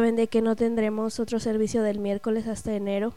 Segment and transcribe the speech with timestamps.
[0.00, 3.12] saben de que no tendremos otro servicio del miércoles hasta enero.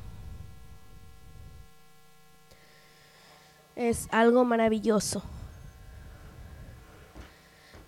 [3.75, 5.21] Es algo maravilloso.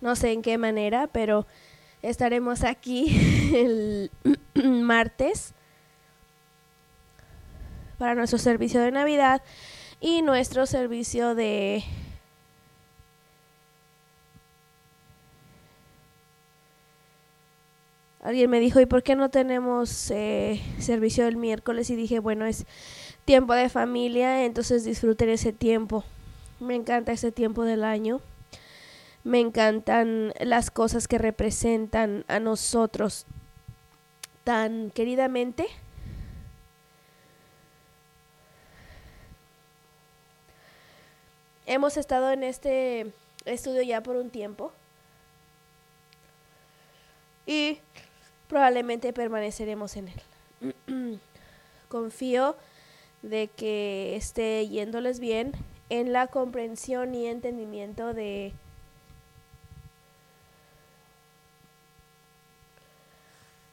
[0.00, 1.44] No sé en qué manera, pero
[2.02, 4.12] estaremos aquí el
[4.84, 5.54] martes
[7.98, 9.42] para nuestro servicio de Navidad
[10.00, 11.82] y nuestro servicio de
[18.24, 21.90] alguien me dijo, ¿y por qué no tenemos eh, servicio el miércoles?
[21.90, 22.64] Y dije, bueno, es
[23.26, 26.04] tiempo de familia, entonces disfruten ese tiempo.
[26.58, 28.20] Me encanta ese tiempo del año.
[29.24, 33.26] Me encantan las cosas que representan a nosotros
[34.42, 35.66] tan queridamente.
[41.66, 43.12] Hemos estado en este
[43.44, 44.72] estudio ya por un tiempo.
[47.46, 47.78] Y
[48.54, 50.12] probablemente permaneceremos en
[50.86, 51.18] él.
[51.88, 52.54] Confío
[53.22, 55.50] de que esté yéndoles bien
[55.88, 58.52] en la comprensión y entendimiento de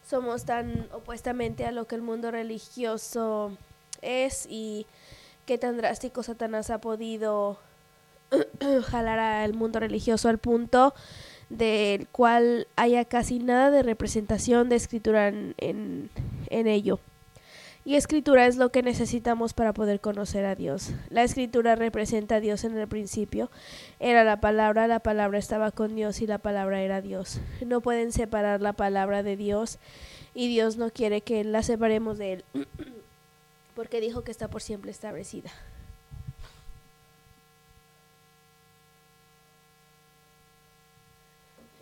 [0.10, 3.56] somos tan opuestamente a lo que el mundo religioso
[4.02, 4.88] es y
[5.46, 7.60] qué tan drástico Satanás ha podido
[8.88, 10.96] jalar al mundo religioso al punto
[11.52, 17.00] del cual haya casi nada de representación de escritura en, en, ello.
[17.84, 20.92] Y escritura es lo que necesitamos para poder conocer a Dios.
[21.10, 23.50] La escritura representa a Dios en el principio.
[24.00, 27.42] Era la palabra, la palabra estaba con Dios y la palabra era Dios.
[27.66, 29.80] No pueden separar la palabra de Dios
[30.34, 32.46] y Dios no quiere que la separemos de Él
[33.76, 35.52] porque dijo que está por siempre establecida.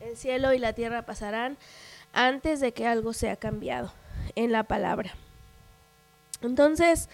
[0.01, 1.57] El cielo y la tierra pasarán
[2.13, 3.91] antes de que algo sea cambiado
[4.35, 5.13] en la palabra.
[6.41, 7.09] Entonces,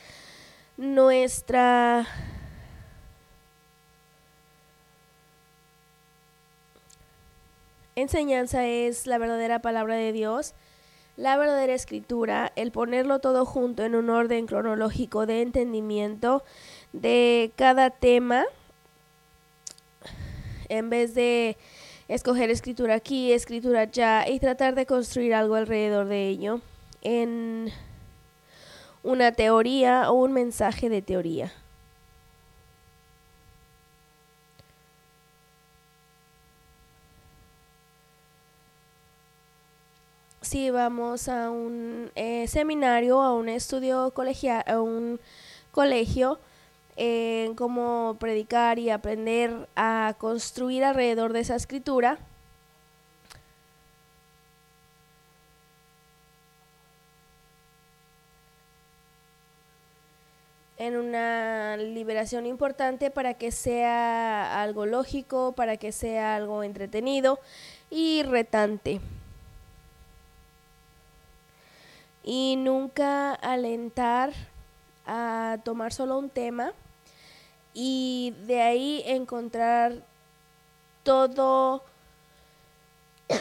[0.78, 2.06] nuestra
[7.96, 10.54] enseñanza es la verdadera palabra de Dios,
[11.18, 16.44] la verdadera escritura, el ponerlo todo junto en un orden cronológico de entendimiento
[16.92, 18.46] de cada tema,
[20.68, 21.58] en vez de
[22.08, 26.62] escoger escritura aquí, escritura allá y tratar de construir algo alrededor de ello
[27.02, 27.72] en
[29.04, 31.52] una teoría o un mensaje de teoría.
[40.42, 45.20] Si vamos a un eh, seminario, a un estudio colegial, a un
[45.72, 46.40] colegio,
[46.98, 52.20] en cómo predicar y aprender a construir alrededor de esa escritura.
[60.78, 67.40] en una liberación importante para que sea algo lógico, para que sea algo entretenido
[67.90, 69.00] y retante.
[72.24, 74.34] Y nunca alentar
[75.06, 76.74] a tomar solo un tema
[77.78, 80.02] y de ahí encontrar
[81.04, 81.84] todo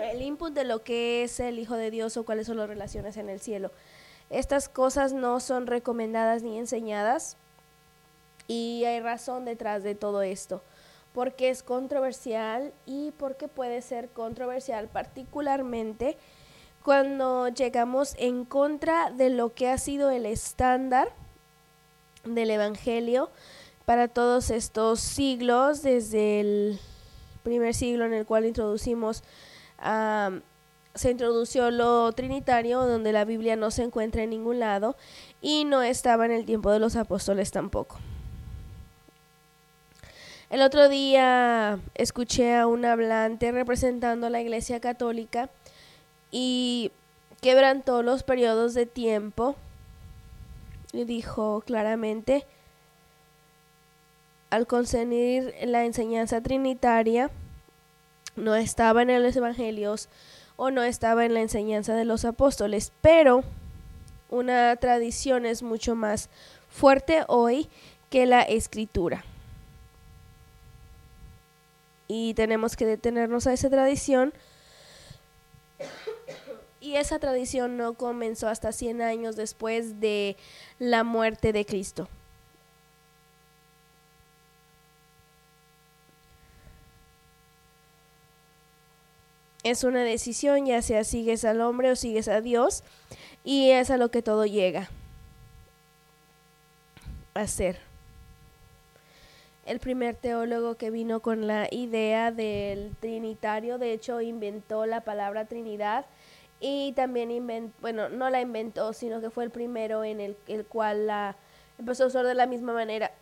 [0.00, 3.16] el input de lo que es el Hijo de Dios o cuáles son las relaciones
[3.16, 3.72] en el cielo.
[4.30, 7.36] Estas cosas no son recomendadas ni enseñadas
[8.46, 10.62] y hay razón detrás de todo esto,
[11.12, 16.16] porque es controversial y porque puede ser controversial particularmente
[16.84, 21.10] cuando llegamos en contra de lo que ha sido el estándar
[22.24, 23.30] del Evangelio
[23.84, 26.80] para todos estos siglos, desde el
[27.42, 29.22] primer siglo en el cual introducimos,
[30.94, 34.96] se introdució lo trinitario, donde la Biblia no se encuentra en ningún lado
[35.42, 37.98] y no estaba en el tiempo de los apóstoles tampoco.
[40.50, 45.50] El otro día escuché a un hablante representando a la Iglesia Católica
[46.30, 46.92] y
[47.40, 49.56] quebrantó los periodos de tiempo
[50.92, 52.46] y dijo claramente
[54.54, 57.28] al concernir la enseñanza trinitaria,
[58.36, 60.08] no estaba en los evangelios
[60.54, 63.42] o no estaba en la enseñanza de los apóstoles, pero
[64.30, 66.30] una tradición es mucho más
[66.68, 67.68] fuerte hoy
[68.10, 69.24] que la escritura.
[72.06, 74.32] Y tenemos que detenernos a esa tradición.
[76.80, 80.36] Y esa tradición no comenzó hasta 100 años después de
[80.78, 82.08] la muerte de Cristo.
[89.64, 92.84] Es una decisión, ya sea sigues al hombre o sigues a Dios,
[93.44, 94.90] y es a lo que todo llega
[97.32, 97.78] a ser.
[99.66, 105.46] El primer teólogo que vino con la idea del trinitario, de hecho, inventó la palabra
[105.46, 106.04] Trinidad
[106.60, 111.06] y también bueno, no la inventó, sino que fue el primero en el, el cual
[111.06, 111.36] la
[111.78, 113.12] empezó a usar de la misma manera.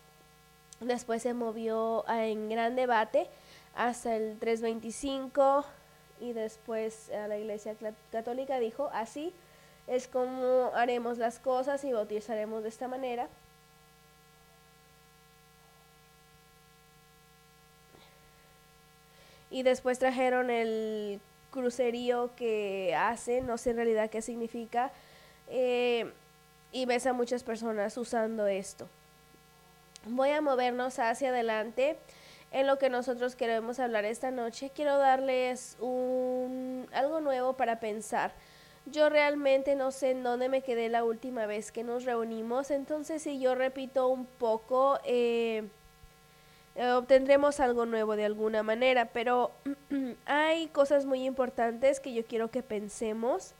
[0.80, 3.28] Después se movió en gran debate
[3.74, 5.64] hasta el 325
[6.20, 7.74] y después a la Iglesia
[8.10, 9.32] Católica dijo, así
[9.86, 13.28] es como haremos las cosas y bautizaremos de esta manera.
[19.50, 21.20] Y después trajeron el
[21.50, 24.92] crucerío que hace, no sé en realidad qué significa,
[25.48, 26.12] eh,
[26.70, 28.88] y ves a muchas personas usando esto.
[30.06, 31.96] Voy a movernos hacia adelante
[32.52, 38.32] en lo que nosotros queremos hablar esta noche, quiero darles un, algo nuevo para pensar.
[38.86, 43.22] Yo realmente no sé en dónde me quedé la última vez que nos reunimos, entonces
[43.22, 45.68] si yo repito un poco, eh,
[46.96, 49.52] obtendremos algo nuevo de alguna manera, pero
[50.26, 53.54] hay cosas muy importantes que yo quiero que pensemos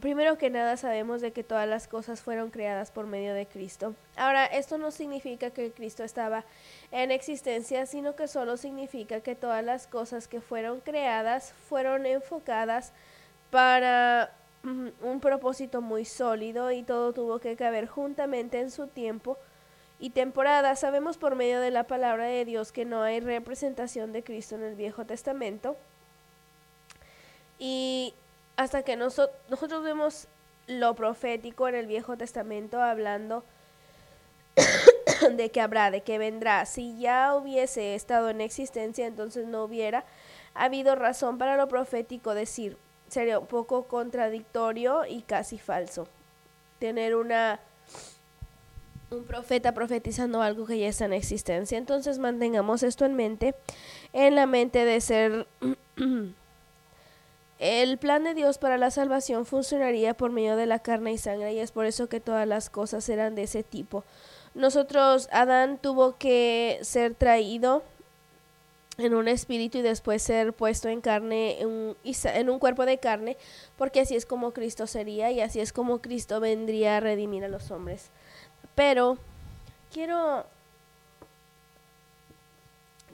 [0.00, 3.94] Primero que nada sabemos de que todas las cosas fueron creadas por medio de Cristo.
[4.16, 6.44] Ahora, esto no significa que Cristo estaba
[6.90, 12.92] en existencia, sino que solo significa que todas las cosas que fueron creadas fueron enfocadas
[13.50, 14.32] para
[14.62, 19.36] mm, un propósito muy sólido y todo tuvo que caber juntamente en su tiempo
[19.98, 20.76] y temporada.
[20.76, 24.62] Sabemos por medio de la palabra de Dios que no hay representación de Cristo en
[24.62, 25.76] el Viejo Testamento.
[27.58, 28.14] Y
[28.60, 30.28] hasta que nosotros vemos
[30.66, 33.42] lo profético en el Viejo Testamento hablando
[35.32, 36.66] de que habrá, de que vendrá.
[36.66, 40.04] Si ya hubiese estado en existencia, entonces no hubiera
[40.52, 42.76] habido razón para lo profético decir.
[43.08, 46.06] Sería un poco contradictorio y casi falso.
[46.78, 47.60] Tener una
[49.10, 51.78] un profeta profetizando algo que ya está en existencia.
[51.78, 53.54] Entonces mantengamos esto en mente,
[54.12, 55.46] en la mente de ser
[57.60, 61.52] El plan de Dios para la salvación funcionaría por medio de la carne y sangre
[61.52, 64.02] y es por eso que todas las cosas eran de ese tipo.
[64.54, 67.82] Nosotros, Adán tuvo que ser traído
[68.96, 73.36] en un espíritu y después ser puesto en carne, en en un cuerpo de carne,
[73.76, 77.48] porque así es como Cristo sería y así es como Cristo vendría a redimir a
[77.48, 78.08] los hombres.
[78.74, 79.18] Pero
[79.92, 80.46] quiero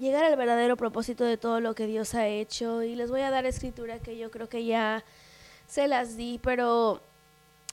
[0.00, 2.82] llegar al verdadero propósito de todo lo que Dios ha hecho.
[2.82, 5.04] Y les voy a dar escritura que yo creo que ya
[5.66, 7.00] se las di, pero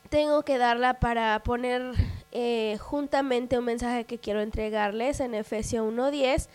[0.09, 1.93] tengo que darla para poner
[2.31, 6.47] eh, juntamente un mensaje que quiero entregarles en Efesios 1.10.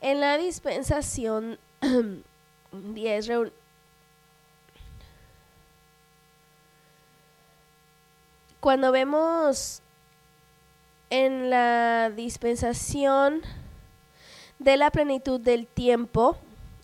[0.00, 1.58] En la dispensación
[2.72, 3.28] 10,
[8.60, 9.80] cuando vemos
[11.10, 13.42] en la dispensación
[14.58, 16.36] de la plenitud del tiempo,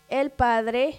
[0.08, 0.98] el Padre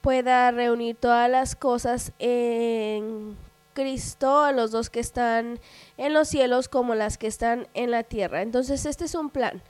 [0.00, 3.36] pueda reunir todas las cosas en
[3.74, 5.60] Cristo, a los dos que están
[5.96, 8.42] en los cielos como las que están en la tierra.
[8.42, 9.62] Entonces este es un plan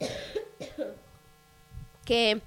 [2.04, 2.40] que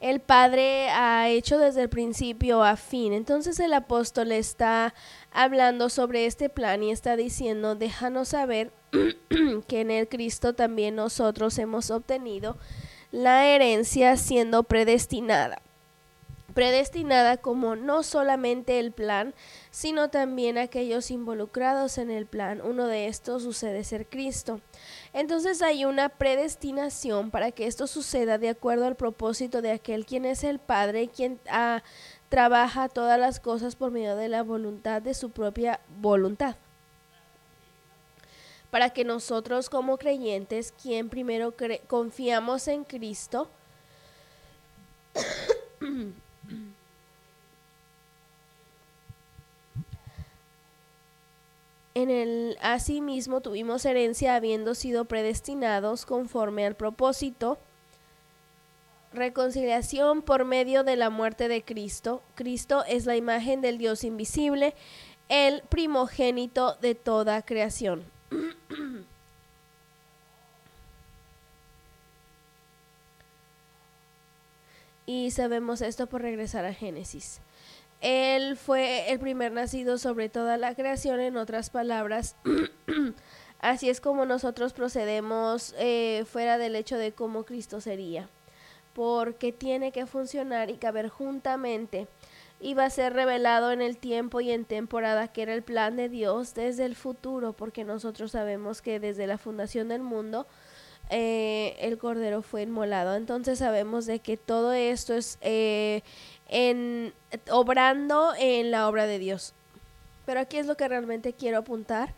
[0.00, 3.12] el Padre ha hecho desde el principio a fin.
[3.12, 4.94] Entonces el apóstol está
[5.34, 8.72] hablando sobre este plan y está diciendo, déjanos saber
[9.68, 12.56] que en el Cristo también nosotros hemos obtenido
[13.10, 15.60] la herencia siendo predestinada.
[16.54, 19.34] Predestinada como no solamente el plan,
[19.72, 22.60] sino también aquellos involucrados en el plan.
[22.60, 24.60] Uno de estos sucede ser Cristo.
[25.12, 30.24] Entonces hay una predestinación para que esto suceda de acuerdo al propósito de aquel quien
[30.26, 31.82] es el Padre, quien ah,
[32.34, 36.56] trabaja todas las cosas por medio de la voluntad de su propia voluntad.
[38.72, 41.54] Para que nosotros como creyentes, quien primero
[41.86, 43.48] confiamos en Cristo,
[51.94, 57.58] en el asimismo tuvimos herencia habiendo sido predestinados conforme al propósito
[59.14, 62.22] reconciliación por medio de la muerte de Cristo.
[62.34, 64.74] Cristo es la imagen del Dios invisible,
[65.28, 68.04] el primogénito de toda creación.
[75.06, 77.40] y sabemos esto por regresar a Génesis.
[78.00, 82.36] Él fue el primer nacido sobre toda la creación, en otras palabras.
[83.60, 88.28] Así es como nosotros procedemos eh, fuera del hecho de cómo Cristo sería.
[88.94, 92.06] Porque tiene que funcionar y caber juntamente.
[92.60, 96.08] Iba a ser revelado en el tiempo y en temporada que era el plan de
[96.08, 100.46] Dios desde el futuro, porque nosotros sabemos que desde la fundación del mundo
[101.10, 103.16] eh, el cordero fue inmolado.
[103.16, 106.02] Entonces sabemos de que todo esto es eh,
[106.48, 107.12] en
[107.50, 109.52] obrando en la obra de Dios.
[110.24, 112.14] Pero aquí es lo que realmente quiero apuntar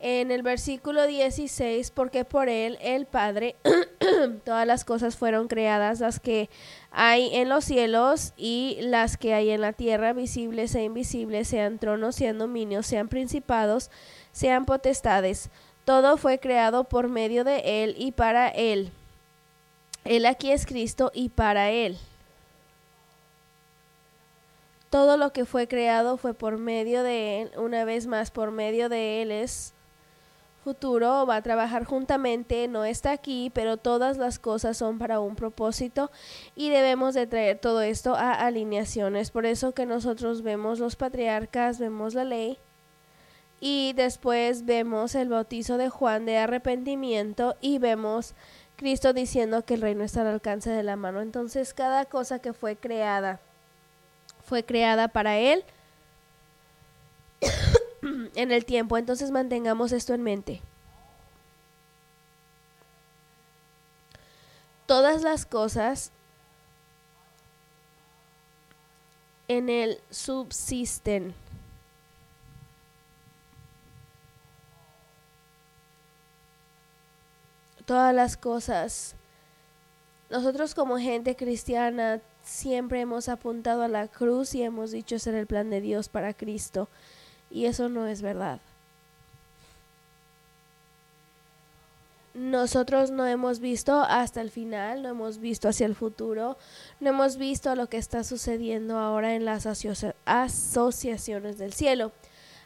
[0.00, 3.56] en el versículo 16, porque por él, el Padre,
[4.44, 6.48] todas las cosas fueron creadas, las que
[6.90, 11.78] hay en los cielos y las que hay en la tierra, visibles e invisibles, sean
[11.78, 13.90] tronos, sean dominios, sean principados,
[14.32, 15.50] sean potestades.
[15.84, 18.90] Todo fue creado por medio de él y para él.
[20.04, 21.98] Él aquí es Cristo y para él.
[24.88, 28.88] Todo lo que fue creado fue por medio de él, una vez más por medio
[28.88, 29.74] de él es
[30.62, 35.34] futuro va a trabajar juntamente, no está aquí, pero todas las cosas son para un
[35.34, 36.10] propósito
[36.54, 39.30] y debemos de traer todo esto a alineaciones.
[39.30, 42.58] Por eso que nosotros vemos los patriarcas, vemos la ley
[43.60, 48.34] y después vemos el bautizo de Juan de arrepentimiento y vemos
[48.76, 51.20] Cristo diciendo que el reino está al alcance de la mano.
[51.20, 53.40] Entonces cada cosa que fue creada
[54.44, 55.64] fue creada para él
[58.42, 58.96] en el tiempo.
[58.96, 60.62] Entonces mantengamos esto en mente.
[64.86, 66.10] Todas las cosas
[69.46, 71.34] en él subsisten.
[77.84, 79.16] Todas las cosas.
[80.30, 85.46] Nosotros como gente cristiana siempre hemos apuntado a la cruz y hemos dicho ser el
[85.46, 86.88] plan de Dios para Cristo.
[87.50, 88.60] Y eso no es verdad.
[92.32, 96.56] Nosotros no hemos visto hasta el final, no hemos visto hacia el futuro,
[97.00, 102.12] no hemos visto lo que está sucediendo ahora en las asociaciones del cielo.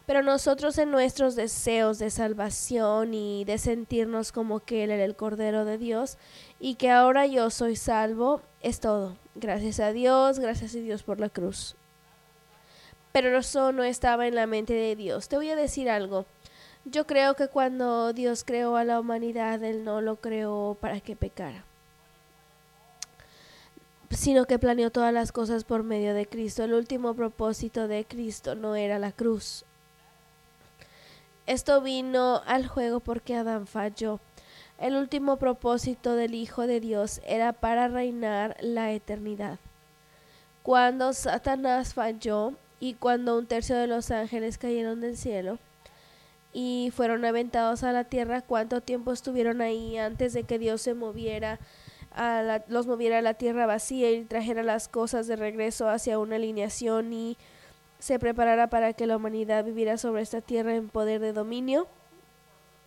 [0.04, 5.16] Pero nosotros en nuestros deseos de salvación y de sentirnos como que Él era el
[5.16, 6.18] Cordero de Dios
[6.60, 9.16] y que ahora yo soy salvo, es todo.
[9.34, 11.74] Gracias a Dios, gracias a Dios por la cruz
[13.14, 15.28] pero eso no estaba en la mente de Dios.
[15.28, 16.26] Te voy a decir algo.
[16.84, 21.14] Yo creo que cuando Dios creó a la humanidad, Él no lo creó para que
[21.14, 21.64] pecara,
[24.10, 26.64] sino que planeó todas las cosas por medio de Cristo.
[26.64, 29.64] El último propósito de Cristo no era la cruz.
[31.46, 34.18] Esto vino al juego porque Adán falló.
[34.76, 39.60] El último propósito del Hijo de Dios era para reinar la eternidad.
[40.64, 45.58] Cuando Satanás falló, y cuando un tercio de los ángeles cayeron del cielo
[46.52, 50.94] y fueron aventados a la tierra, ¿cuánto tiempo estuvieron ahí antes de que Dios se
[50.94, 51.58] moviera,
[52.14, 56.36] a los moviera a la tierra vacía y trajera las cosas de regreso hacia una
[56.36, 57.36] alineación y
[57.98, 61.88] se preparara para que la humanidad viviera sobre esta tierra en poder de dominio?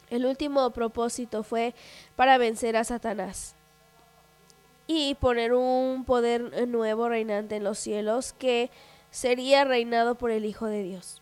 [0.09, 1.73] El último propósito fue
[2.15, 3.55] para vencer a Satanás
[4.87, 8.69] y poner un poder nuevo reinante en los cielos que
[9.11, 11.21] sería reinado por el Hijo de Dios.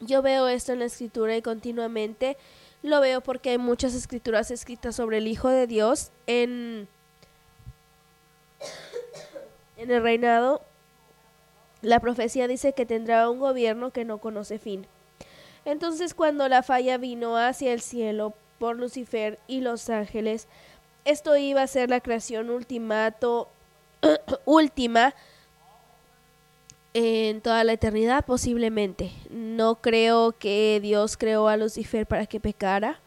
[0.00, 2.36] Yo veo esto en la escritura y continuamente
[2.82, 6.86] lo veo porque hay muchas escrituras escritas sobre el Hijo de Dios en,
[9.76, 10.62] en el reinado.
[11.82, 14.86] La profecía dice que tendrá un gobierno que no conoce fin.
[15.64, 20.46] Entonces cuando la falla vino hacia el cielo por Lucifer y los ángeles,
[21.04, 23.48] esto iba a ser la creación ultimato,
[24.44, 25.14] última
[26.94, 29.12] en toda la eternidad posiblemente.
[29.30, 33.00] No creo que Dios creó a Lucifer para que pecara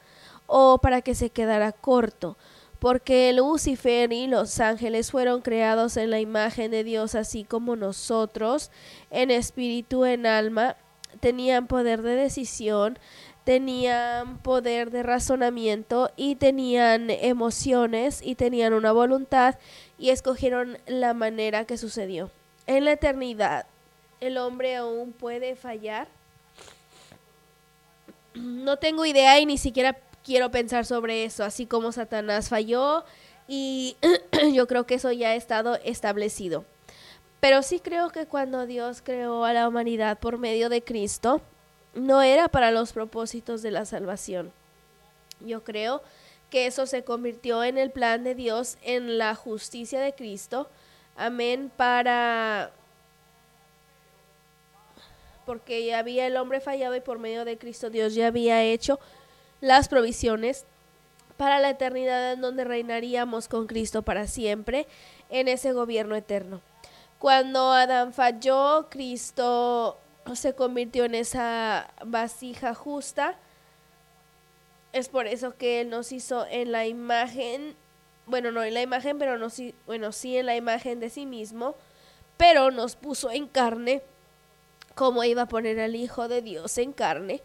[0.47, 2.37] o para que se quedara corto,
[2.79, 8.71] porque Lucifer y los ángeles fueron creados en la imagen de Dios así como nosotros,
[9.11, 10.75] en espíritu, en alma,
[11.19, 12.99] tenían poder de decisión,
[13.43, 19.55] tenían poder de razonamiento y tenían emociones y tenían una voluntad
[19.97, 22.29] y escogieron la manera que sucedió.
[22.67, 23.65] En la eternidad,
[24.21, 26.07] el hombre aún puede fallar.
[28.33, 33.03] No tengo idea y ni siquiera quiero pensar sobre eso, así como Satanás falló
[33.47, 33.97] y
[34.53, 36.63] yo creo que eso ya ha estado establecido.
[37.41, 41.41] Pero sí creo que cuando Dios creó a la humanidad por medio de Cristo,
[41.95, 44.53] no era para los propósitos de la salvación.
[45.39, 46.03] Yo creo
[46.51, 50.69] que eso se convirtió en el plan de Dios, en la justicia de Cristo.
[51.17, 52.71] Amén, para
[55.45, 58.99] porque ya había el hombre fallado y por medio de Cristo Dios ya había hecho
[59.59, 60.65] las provisiones
[61.37, 64.87] para la eternidad en donde reinaríamos con Cristo para siempre
[65.29, 66.61] en ese gobierno eterno.
[67.17, 69.97] Cuando Adán falló, Cristo
[70.35, 73.37] se convirtió en esa vasija justa.
[74.93, 77.75] Es por eso que Él nos hizo en la imagen,
[78.25, 81.25] bueno, no en la imagen, pero no, sí, bueno, sí en la imagen de sí
[81.25, 81.75] mismo,
[82.37, 84.01] pero nos puso en carne,
[84.95, 87.41] como iba a poner al Hijo de Dios en carne,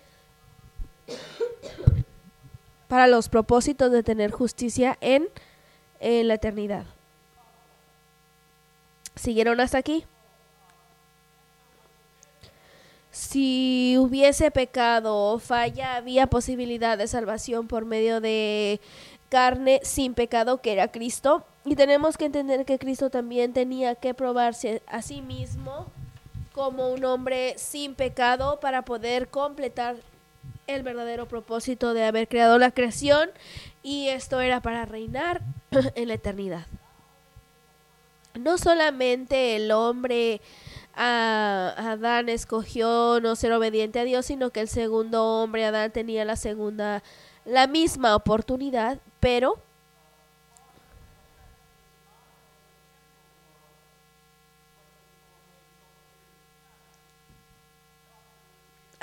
[2.88, 5.28] para los propósitos de tener justicia en,
[6.00, 6.84] en la eternidad.
[9.16, 10.04] ¿Siguieron hasta aquí?
[13.10, 18.78] Si hubiese pecado o falla, había posibilidad de salvación por medio de
[19.30, 21.44] carne sin pecado, que era Cristo.
[21.64, 25.86] Y tenemos que entender que Cristo también tenía que probarse a sí mismo
[26.56, 29.96] como un hombre sin pecado para poder completar
[30.66, 33.28] el verdadero propósito de haber creado la creación
[33.82, 35.42] y esto era para reinar
[35.94, 36.66] en la eternidad.
[38.40, 40.40] No solamente el hombre
[40.94, 46.36] Adán escogió no ser obediente a Dios, sino que el segundo hombre Adán tenía la
[46.36, 47.02] segunda,
[47.44, 49.58] la misma oportunidad, pero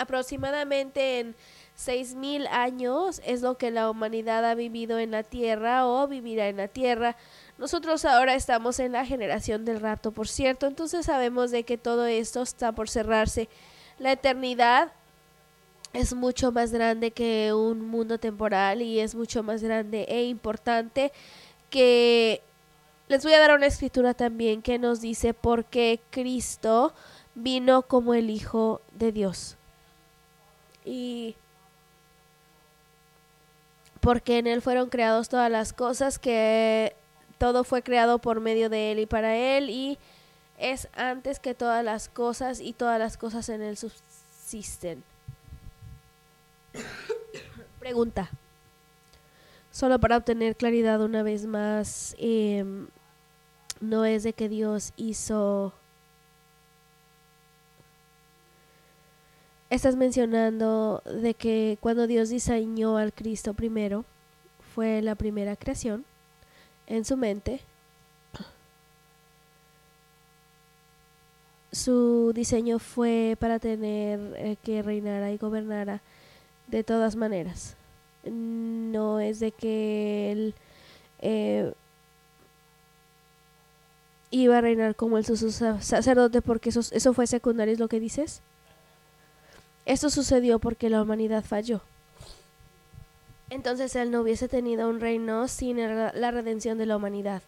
[0.04, 1.36] aproximadamente en
[1.76, 6.48] seis mil años es lo que la humanidad ha vivido en la tierra o vivirá
[6.48, 7.16] en la tierra.
[7.58, 12.06] Nosotros ahora estamos en la generación del rapto, por cierto, entonces sabemos de que todo
[12.06, 13.50] esto está por cerrarse.
[14.00, 14.92] La eternidad
[15.94, 21.12] es mucho más grande que un mundo temporal y es mucho más grande e importante
[21.70, 22.42] que
[23.08, 26.94] les voy a dar una escritura también que nos dice por qué Cristo
[27.36, 29.58] vino como el Hijo de Dios.
[30.86, 31.36] Y
[34.00, 36.96] porque en Él fueron creados todas las cosas que
[37.38, 39.98] todo fue creado por medio de Él y para Él y
[40.58, 45.04] es antes que todas las cosas y todas las cosas en Él subsisten.
[47.80, 48.30] Pregunta.
[49.72, 52.88] Solo para obtener claridad una vez más, em,
[53.82, 55.74] no es de que Dios hizo...
[59.74, 64.06] Estás mencionando de que cuando Dios diseñó al Cristo primero,
[64.76, 66.06] fue la primera creación
[66.86, 67.60] en su mente.
[71.72, 76.02] Su diseño fue para tener eh, que reinara y gobernara
[76.68, 77.76] de todas maneras.
[78.26, 80.54] No es de que él
[81.20, 81.74] eh,
[84.30, 88.44] iba a reinar como el sacerdote porque eso, eso fue secundario, es lo que dices.
[89.86, 91.82] Esto sucedió porque la humanidad falló.
[93.50, 97.44] Entonces él no hubiese tenido un reino sin la redención de la humanidad.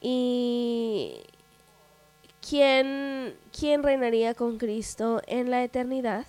[0.00, 1.16] ¿Y
[2.46, 6.26] quién, quién reinaría con Cristo en la eternidad?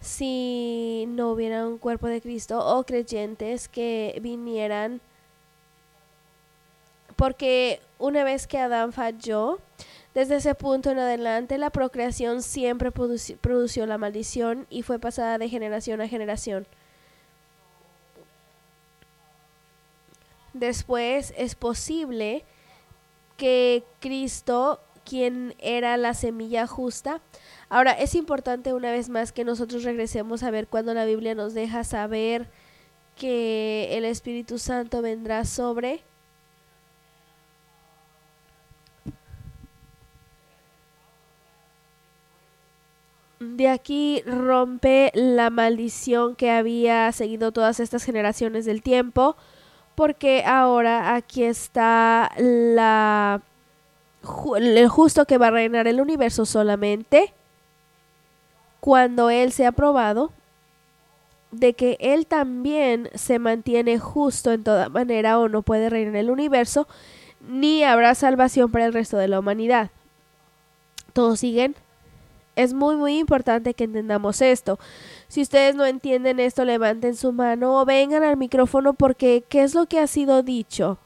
[0.00, 5.00] si no hubiera un cuerpo de Cristo o creyentes que vinieran
[7.16, 9.58] porque una vez que Adán falló,
[10.14, 15.48] desde ese punto en adelante la procreación siempre produció la maldición y fue pasada de
[15.48, 16.66] generación a generación.
[20.54, 22.44] Después es posible
[23.36, 27.20] que Cristo, quien era la semilla justa,
[27.68, 31.54] ahora es importante una vez más que nosotros regresemos a ver cuando la Biblia nos
[31.54, 32.48] deja saber
[33.14, 36.02] que el Espíritu Santo vendrá sobre
[43.40, 49.36] De aquí rompe la maldición que había seguido todas estas generaciones del tiempo
[49.94, 53.42] porque ahora aquí está la
[54.56, 57.32] el justo que va a reinar el universo solamente
[58.80, 60.32] cuando él sea probado
[61.50, 66.30] de que él también se mantiene justo en toda manera o no puede reinar el
[66.30, 66.86] universo,
[67.40, 69.90] ni habrá salvación para el resto de la humanidad.
[71.12, 71.74] ¿Todos siguen?
[72.58, 74.80] Es muy muy importante que entendamos esto.
[75.28, 79.76] Si ustedes no entienden esto, levanten su mano o vengan al micrófono porque ¿qué es
[79.76, 80.98] lo que ha sido dicho?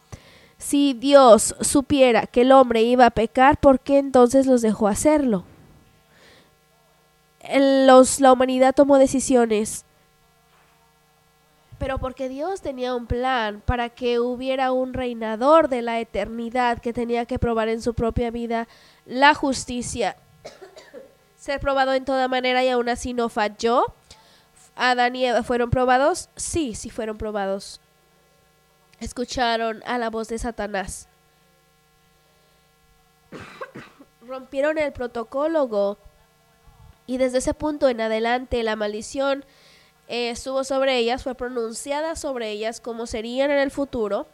[0.57, 5.45] Si Dios supiera que el hombre iba a pecar, ¿por qué entonces los dejó hacerlo?
[7.55, 9.85] Los, la humanidad tomó decisiones,
[11.79, 16.95] pero porque Dios tenía un plan para que hubiera un reinador de la eternidad que
[16.95, 18.69] tenía que probar en su propia vida
[19.05, 20.17] la justicia
[21.43, 23.85] ser probado en toda manera y aún así no falló.
[24.77, 26.29] Adán y Eva fueron probados.
[26.37, 27.81] Sí, sí fueron probados.
[29.01, 31.09] escucharon a la voz de Satanás.
[34.25, 35.99] Rompieron el protocolo
[37.09, 39.45] y desde ese punto en adelante la maldición
[40.07, 44.29] eh, estuvo sobre ellas, fue pronunciada sobre ellas como serían en el futuro.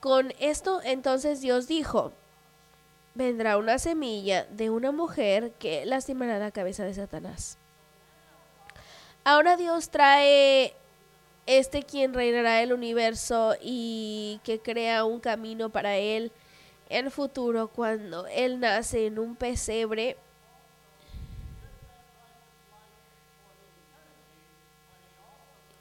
[0.00, 2.12] Con esto entonces Dios dijo,
[3.14, 7.58] vendrá una semilla de una mujer que lastimará la cabeza de Satanás.
[9.24, 10.74] Ahora Dios trae
[11.46, 16.32] este quien reinará el universo y que crea un camino para él
[16.88, 20.16] en futuro cuando él nace en un pesebre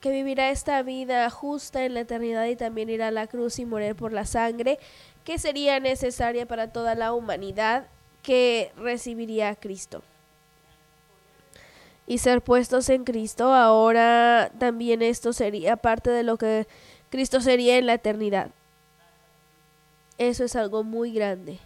[0.03, 3.65] que vivirá esta vida justa en la eternidad y también irá a la cruz y
[3.65, 4.77] morir por la sangre
[5.23, 7.87] que sería necesaria para toda la humanidad
[8.21, 10.03] que recibiría a Cristo.
[12.05, 16.67] Y ser puestos en Cristo, ahora también esto sería parte de lo que
[17.09, 18.51] Cristo sería en la eternidad.
[20.17, 21.59] Eso es algo muy grande.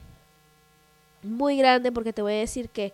[1.24, 2.94] Muy grande porque te voy a decir que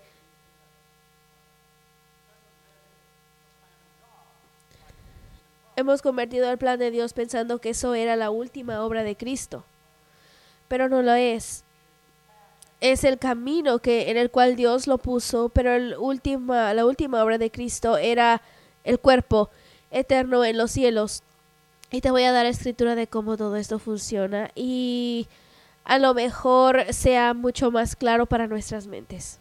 [5.76, 9.65] hemos convertido el plan de Dios pensando que eso era la última obra de Cristo
[10.73, 11.63] pero no lo es.
[12.81, 17.23] Es el camino que en el cual Dios lo puso, pero el última, la última
[17.23, 18.41] obra de Cristo era
[18.83, 19.51] el cuerpo
[19.91, 21.21] eterno en los cielos.
[21.91, 25.27] Y te voy a dar escritura de cómo todo esto funciona y
[25.83, 29.38] a lo mejor sea mucho más claro para nuestras mentes.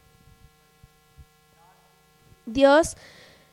[2.44, 2.98] Dios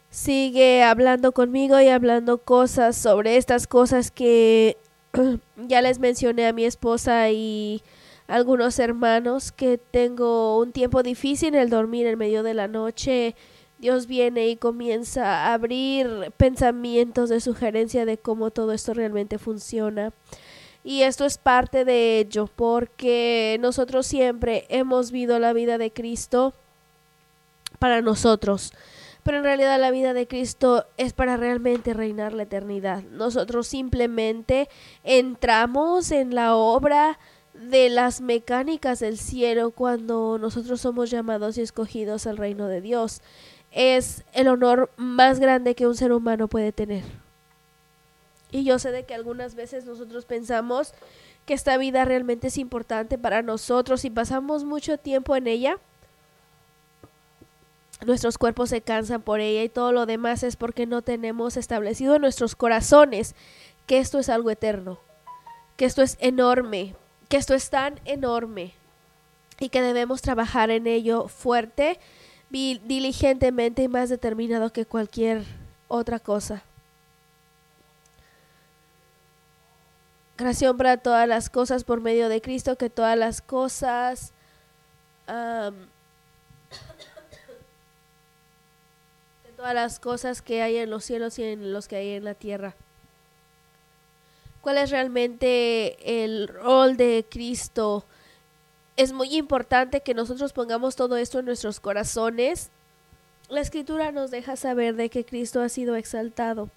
[0.10, 4.76] sigue hablando conmigo y hablando cosas sobre estas cosas que
[5.68, 7.82] ya les mencioné a mi esposa y
[8.28, 13.36] algunos hermanos que tengo un tiempo difícil el dormir en medio de la noche.
[13.80, 20.12] Dios viene y comienza a abrir pensamientos de sugerencia de cómo todo esto realmente funciona.
[20.84, 26.54] Y esto es parte de ello, porque nosotros siempre hemos vivido la vida de Cristo
[27.80, 28.74] para nosotros
[29.30, 33.04] pero en realidad la vida de Cristo es para realmente reinar la eternidad.
[33.12, 34.70] Nosotros simplemente
[35.04, 37.20] entramos en la obra
[37.54, 43.22] de las mecánicas del cielo cuando nosotros somos llamados y escogidos al reino de Dios.
[43.72, 47.04] Es el honor más grande que un ser humano puede tener.
[48.52, 50.96] Y yo sé de que algunas veces nosotros pensamos
[51.46, 55.78] que esta vida realmente es importante para nosotros y pasamos mucho tiempo en ella
[58.06, 62.16] nuestros cuerpos se cansan por ella y todo lo demás es porque no tenemos establecido
[62.16, 63.36] en nuestros corazones
[63.88, 65.00] que esto es algo eterno,
[65.76, 66.96] que esto es enorme,
[67.28, 68.74] que esto es tan enorme
[69.60, 72.00] y que debemos trabajar en ello fuerte,
[72.50, 75.44] diligentemente y más determinado que cualquier
[75.88, 76.64] otra cosa.
[80.38, 84.32] Creación para todas las cosas por medio de Cristo, que todas las cosas
[89.60, 92.34] todas las cosas que hay en los cielos y en los que hay en la
[92.34, 92.76] tierra.
[94.62, 98.06] ¿Cuál es realmente el rol de Cristo?
[98.96, 102.70] Es muy importante que nosotros pongamos todo esto en nuestros corazones.
[103.50, 106.70] La escritura nos deja saber de que Cristo ha sido exaltado.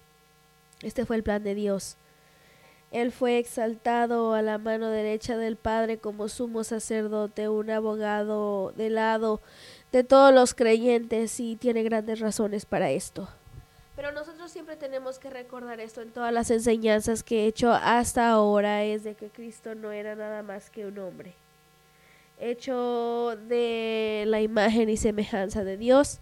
[0.81, 1.95] Este fue el plan de Dios.
[2.91, 8.89] Él fue exaltado a la mano derecha del Padre como sumo sacerdote, un abogado de
[8.89, 9.39] lado
[9.93, 13.29] de todos los creyentes y tiene grandes razones para esto.
[13.95, 18.31] Pero nosotros siempre tenemos que recordar esto en todas las enseñanzas que he hecho hasta
[18.31, 21.35] ahora, es de que Cristo no era nada más que un hombre,
[22.39, 26.17] hecho de la imagen y semejanza de Dios.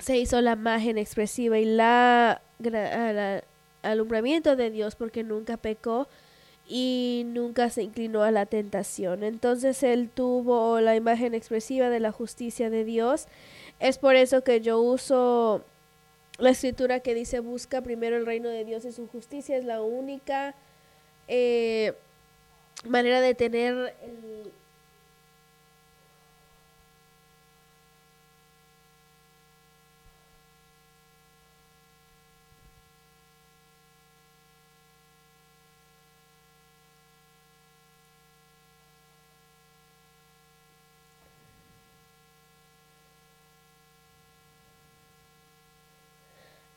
[0.00, 3.44] Se hizo la imagen expresiva y la, la
[3.82, 6.08] alumbramiento de Dios porque nunca pecó
[6.68, 9.22] y nunca se inclinó a la tentación.
[9.22, 13.26] Entonces él tuvo la imagen expresiva de la justicia de Dios.
[13.78, 15.64] Es por eso que yo uso
[16.38, 19.56] la escritura que dice busca primero el reino de Dios y su justicia.
[19.56, 20.54] Es la única
[21.28, 21.94] eh,
[22.84, 24.52] manera de tener el,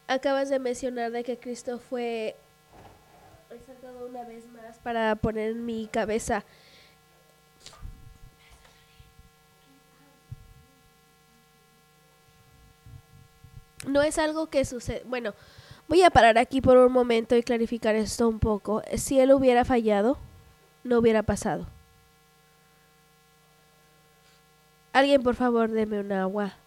[0.09, 2.35] acabas de mencionar de que Cristo fue
[3.49, 6.43] exaltado una vez más para poner en mi cabeza.
[13.87, 15.33] No es algo que sucede, bueno,
[15.89, 18.83] Voy a parar aquí por un momento y clarificar esto un poco.
[18.95, 20.19] Si él hubiera fallado,
[20.83, 21.65] no hubiera pasado.
[24.93, 26.58] Alguien, por favor, deme un agua.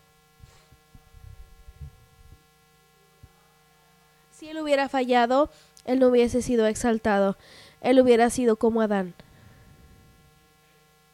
[4.43, 5.51] Si él hubiera fallado,
[5.85, 7.37] él no hubiese sido exaltado.
[7.81, 9.15] Él hubiera sido como Adán.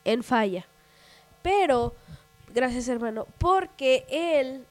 [0.06, 0.64] En falla.
[1.42, 1.92] Pero,
[2.54, 4.64] gracias hermano, porque él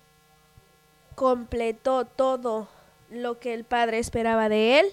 [1.14, 2.68] completó todo
[3.12, 4.88] lo que el Padre esperaba de él,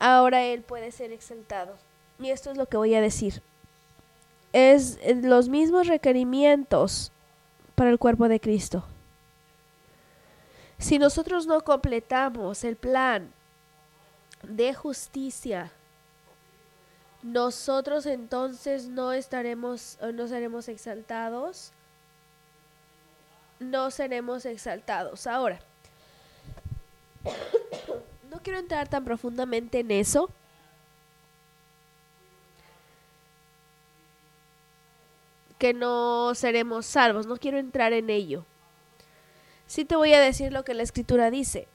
[0.00, 1.76] ahora él puede ser exaltado.
[2.18, 3.42] Y esto es lo que voy a decir.
[4.52, 7.12] Es los mismos requerimientos
[7.76, 8.84] para el cuerpo de Cristo.
[10.82, 13.32] Si nosotros no completamos el plan
[14.42, 15.70] de justicia,
[17.22, 21.70] nosotros entonces no estaremos, no seremos exaltados,
[23.60, 25.28] no seremos exaltados.
[25.28, 25.60] Ahora,
[28.28, 30.28] no quiero entrar tan profundamente en eso.
[35.60, 38.44] que no seremos salvos, no quiero entrar en ello.
[39.72, 41.66] Sí te voy a decir lo que la escritura dice.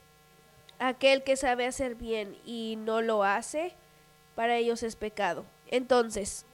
[0.78, 3.74] Aquel que sabe hacer bien y no lo hace,
[4.36, 5.44] para ellos es pecado.
[5.66, 6.46] Entonces,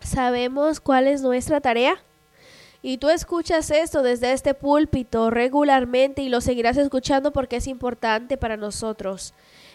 [0.00, 2.02] ¿sabemos cuál es nuestra tarea?
[2.82, 8.36] Y tú escuchas esto desde este púlpito regularmente y lo seguirás escuchando porque es importante
[8.36, 9.32] para nosotros.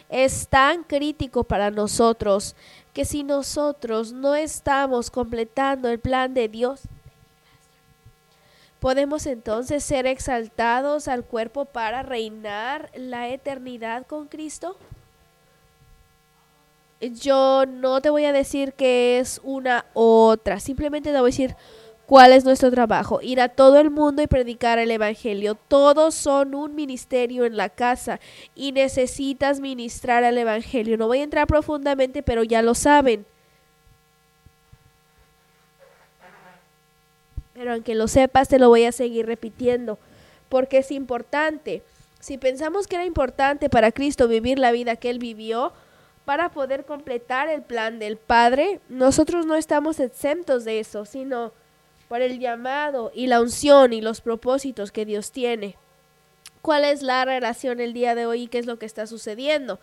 [0.08, 2.56] Es tan crítico para nosotros
[2.94, 6.82] que si nosotros no estamos completando el plan de Dios,
[8.86, 14.78] podemos entonces ser exaltados al cuerpo para reinar la eternidad con Cristo.
[17.02, 21.56] Yo no te voy a decir que es una otra, simplemente te voy a decir
[22.06, 23.20] ¿Cuál es nuestro trabajo?
[23.24, 25.56] Ir a todo el mundo y predicar el Evangelio.
[25.56, 28.20] Todos son un ministerio en la casa
[28.54, 30.98] y necesitas ministrar el Evangelio.
[30.98, 33.26] No voy a entrar profundamente, pero ya lo saben.
[37.56, 39.98] Pero aunque lo sepas, te lo voy a seguir repitiendo,
[40.50, 41.82] porque es importante.
[42.20, 45.74] Si pensamos que era importante para Cristo vivir la vida que Él vivió,
[46.26, 51.54] para poder completar el plan del Padre, nosotros no estamos exentos de eso, sino
[52.10, 55.78] por el llamado y la unción y los propósitos que Dios tiene.
[56.62, 59.80] ¿Cuál es la relación el día de hoy y qué es lo que está sucediendo?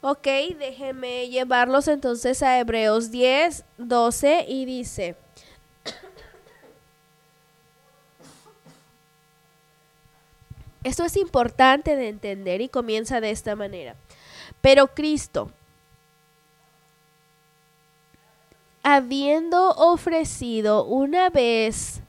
[0.00, 0.26] Ok,
[0.58, 5.14] déjenme llevarlos entonces a Hebreos 10, 12 y dice,
[10.84, 13.94] esto es importante de entender y comienza de esta manera.
[14.60, 15.50] Pero Cristo,
[18.82, 22.00] habiendo ofrecido una vez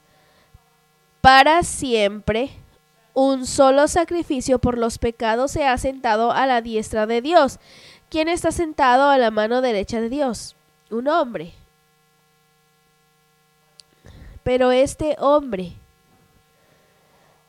[1.21, 2.51] para siempre
[3.13, 7.59] un solo sacrificio por los pecados, se ha sentado a la diestra de Dios.
[8.09, 10.55] ¿Quién está sentado a la mano derecha de Dios?
[10.89, 11.53] Un hombre.
[14.43, 15.73] Pero este hombre,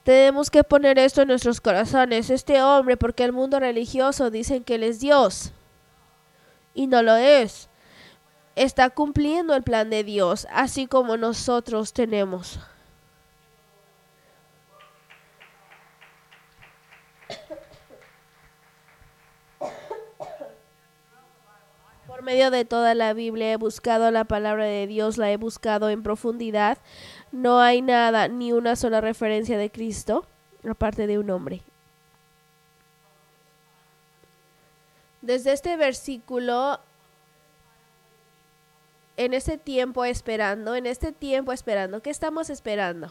[0.05, 4.77] tenemos que poner esto en nuestros corazones, este hombre, porque el mundo religioso dicen que
[4.77, 5.53] él es Dios
[6.75, 7.69] y no lo es
[8.57, 12.61] está cumpliendo el plan de Dios, así como nosotros tenemos.
[22.07, 25.91] Por medio de toda la Biblia he buscado la palabra de Dios, la he buscado
[25.91, 26.79] en profundidad.
[27.35, 30.25] No hay nada, ni una sola referencia de Cristo,
[30.71, 31.63] aparte de un hombre.
[35.21, 36.79] Desde este versículo
[39.17, 43.11] en este tiempo esperando, en este tiempo esperando, ¿qué estamos esperando?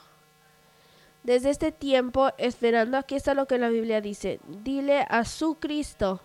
[1.23, 6.21] Desde este tiempo esperando, aquí está lo que la Biblia dice, dile a su Cristo,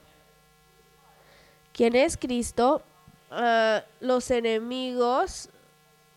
[1.72, 2.80] ¿quién es Cristo?
[3.32, 5.50] Ah, los enemigos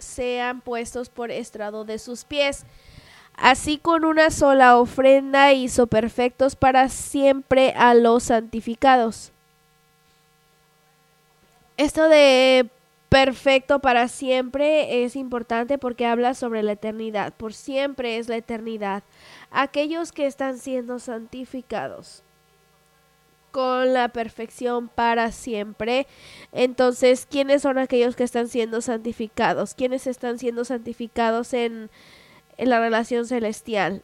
[0.01, 2.65] sean puestos por estrado de sus pies.
[3.35, 9.31] Así con una sola ofrenda hizo perfectos para siempre a los santificados.
[11.77, 12.69] Esto de
[13.09, 17.33] perfecto para siempre es importante porque habla sobre la eternidad.
[17.33, 19.03] Por siempre es la eternidad.
[19.49, 22.23] Aquellos que están siendo santificados
[23.51, 26.07] con la perfección para siempre.
[26.51, 29.73] Entonces, ¿quiénes son aquellos que están siendo santificados?
[29.73, 31.89] ¿Quiénes están siendo santificados en,
[32.57, 34.03] en la relación celestial?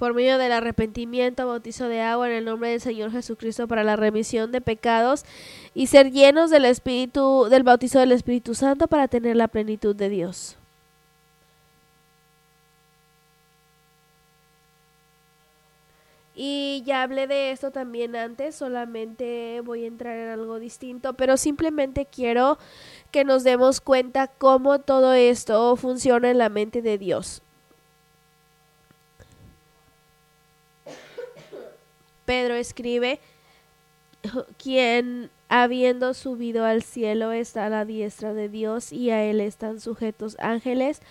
[0.00, 3.96] por medio del arrepentimiento, bautizo de agua en el nombre del Señor Jesucristo para la
[3.96, 5.26] remisión de pecados
[5.74, 10.08] y ser llenos del Espíritu, del bautizo del Espíritu Santo para tener la plenitud de
[10.08, 10.56] Dios.
[16.42, 21.36] Y ya hablé de esto también antes, solamente voy a entrar en algo distinto, pero
[21.36, 22.56] simplemente quiero
[23.10, 27.42] que nos demos cuenta cómo todo esto funciona en la mente de Dios.
[32.24, 33.20] Pedro escribe,
[34.56, 39.78] quien habiendo subido al cielo está a la diestra de Dios y a él están
[39.78, 41.02] sujetos ángeles,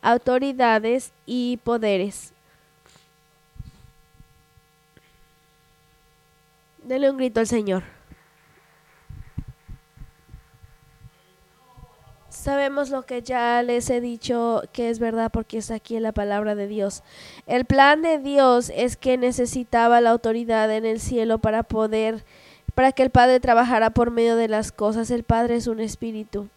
[0.00, 2.35] autoridades y poderes.
[6.86, 7.82] Dele un grito al Señor.
[12.28, 16.12] Sabemos lo que ya les he dicho que es verdad porque está aquí en la
[16.12, 17.02] palabra de Dios.
[17.48, 22.24] El plan de Dios es que necesitaba la autoridad en el cielo para poder,
[22.76, 25.10] para que el Padre trabajara por medio de las cosas.
[25.10, 26.48] El Padre es un espíritu.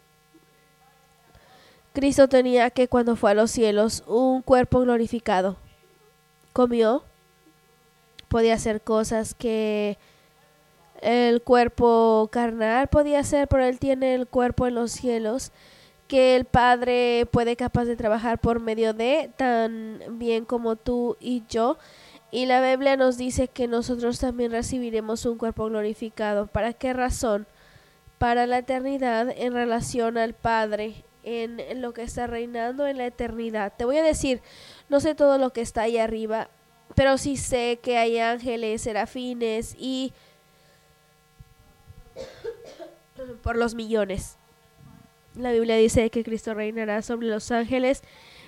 [1.94, 5.58] Cristo tenía que cuando fue a los cielos un cuerpo glorificado.
[6.54, 7.04] Comió,
[8.28, 9.98] podía hacer cosas que
[11.02, 15.52] el cuerpo carnal podía ser, pero él tiene el cuerpo en los cielos
[16.10, 21.44] que el Padre puede capaz de trabajar por medio de, tan bien como tú y
[21.48, 21.78] yo.
[22.32, 26.48] Y la Biblia nos dice que nosotros también recibiremos un cuerpo glorificado.
[26.48, 27.46] ¿Para qué razón?
[28.18, 33.74] Para la eternidad en relación al Padre, en lo que está reinando en la eternidad.
[33.78, 34.42] Te voy a decir,
[34.90, 36.50] no sé todo lo que está ahí arriba,
[36.96, 40.12] pero sí sé que hay ángeles, serafines y
[43.38, 44.38] por los millones.
[45.36, 48.04] La Biblia dice que Cristo reinará sobre los ángeles,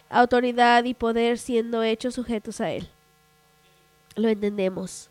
[0.10, 2.88] autoridad y poder siendo hechos sujetos a Él.
[4.16, 5.10] Lo entendemos.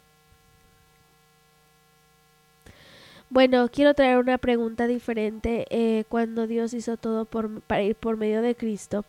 [3.31, 5.65] Bueno, quiero traer una pregunta diferente.
[5.71, 9.05] Eh, cuando Dios hizo todo por, para ir por medio de Cristo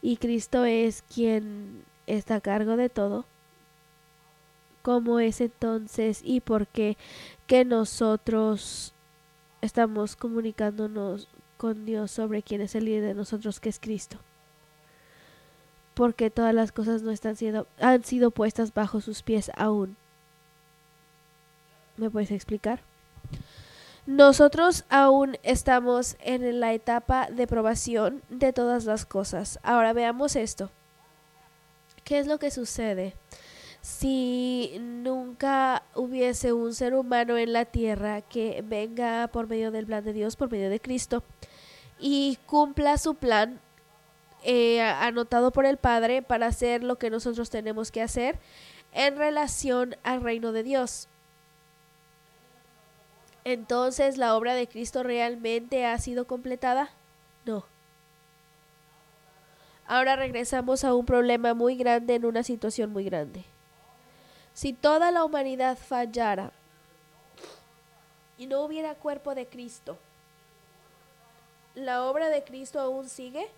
[0.00, 3.26] y Cristo es quien está a cargo de todo,
[4.82, 6.96] ¿cómo es entonces y por qué
[7.48, 8.94] que nosotros
[9.60, 14.18] estamos comunicándonos con Dios sobre quién es el líder de nosotros, que es Cristo.
[15.94, 19.96] Porque todas las cosas no están siendo, han sido puestas bajo sus pies aún.
[21.96, 22.80] ¿Me puedes explicar?
[24.06, 29.58] Nosotros aún estamos en la etapa de probación de todas las cosas.
[29.62, 30.70] Ahora veamos esto.
[32.04, 33.14] ¿Qué es lo que sucede?
[33.86, 40.04] Si nunca hubiese un ser humano en la tierra que venga por medio del plan
[40.04, 41.22] de Dios, por medio de Cristo,
[42.00, 43.60] y cumpla su plan
[44.42, 48.40] eh, anotado por el Padre para hacer lo que nosotros tenemos que hacer
[48.90, 51.06] en relación al reino de Dios.
[53.44, 56.90] Entonces, ¿la obra de Cristo realmente ha sido completada?
[57.44, 57.64] No.
[59.86, 63.44] Ahora regresamos a un problema muy grande en una situación muy grande.
[64.56, 66.50] Si toda la humanidad fallara
[68.38, 69.98] y no hubiera cuerpo de Cristo,
[71.74, 73.48] ¿la obra de Cristo aún sigue?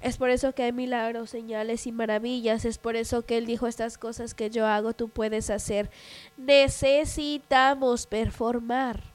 [0.00, 2.64] Es por eso que hay milagros, señales y maravillas.
[2.64, 5.90] Es por eso que Él dijo estas cosas que yo hago, tú puedes hacer.
[6.38, 9.09] Necesitamos performar.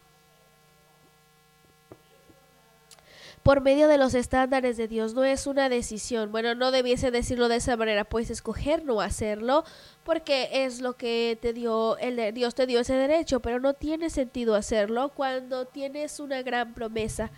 [3.45, 5.13] Por medio de los estándares de Dios.
[5.13, 6.31] No es una decisión.
[6.31, 8.03] Bueno, no debiese decirlo de esa manera.
[8.03, 9.63] Puedes escoger no hacerlo
[10.03, 14.09] porque es lo que te dio, el, Dios te dio ese derecho, pero no tiene
[14.09, 17.29] sentido hacerlo cuando tienes una gran promesa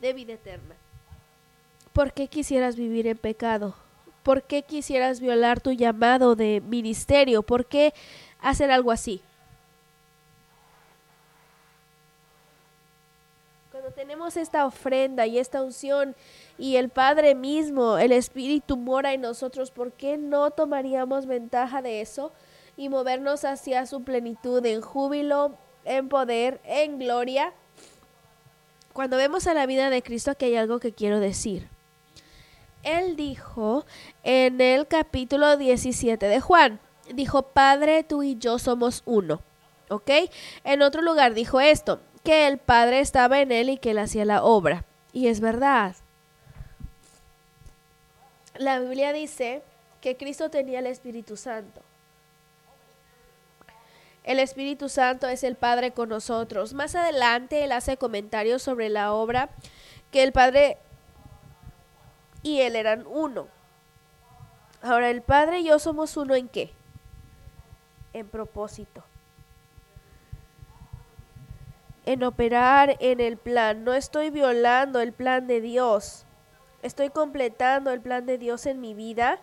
[0.00, 0.74] de vida eterna.
[1.92, 3.76] ¿Por qué quisieras vivir en pecado?
[4.24, 7.44] ¿Por qué quisieras violar tu llamado de ministerio?
[7.44, 7.94] ¿Por qué
[8.40, 9.22] hacer algo así?
[13.92, 16.16] Tenemos esta ofrenda y esta unción
[16.58, 22.00] y el Padre mismo, el Espíritu mora en nosotros, ¿por qué no tomaríamos ventaja de
[22.00, 22.32] eso
[22.76, 27.52] y movernos hacia su plenitud en júbilo, en poder, en gloria?
[28.92, 31.68] Cuando vemos a la vida de Cristo, aquí hay algo que quiero decir.
[32.82, 33.86] Él dijo
[34.24, 36.80] en el capítulo 17 de Juan,
[37.14, 39.40] dijo, Padre, tú y yo somos uno.
[39.88, 40.10] ¿Ok?
[40.64, 44.24] En otro lugar dijo esto, que el Padre estaba en él y que él hacía
[44.24, 44.84] la obra.
[45.12, 45.96] Y es verdad.
[48.56, 49.62] La Biblia dice
[50.00, 51.80] que Cristo tenía el Espíritu Santo.
[54.24, 56.74] El Espíritu Santo es el Padre con nosotros.
[56.74, 59.50] Más adelante él hace comentarios sobre la obra
[60.12, 60.78] que el Padre
[62.42, 63.48] y él eran uno.
[64.80, 66.72] Ahora el Padre y yo somos uno en qué?
[68.12, 69.02] En propósito
[72.04, 73.84] en operar en el plan.
[73.84, 76.24] No estoy violando el plan de Dios.
[76.82, 79.38] Estoy completando el plan de Dios en mi vida.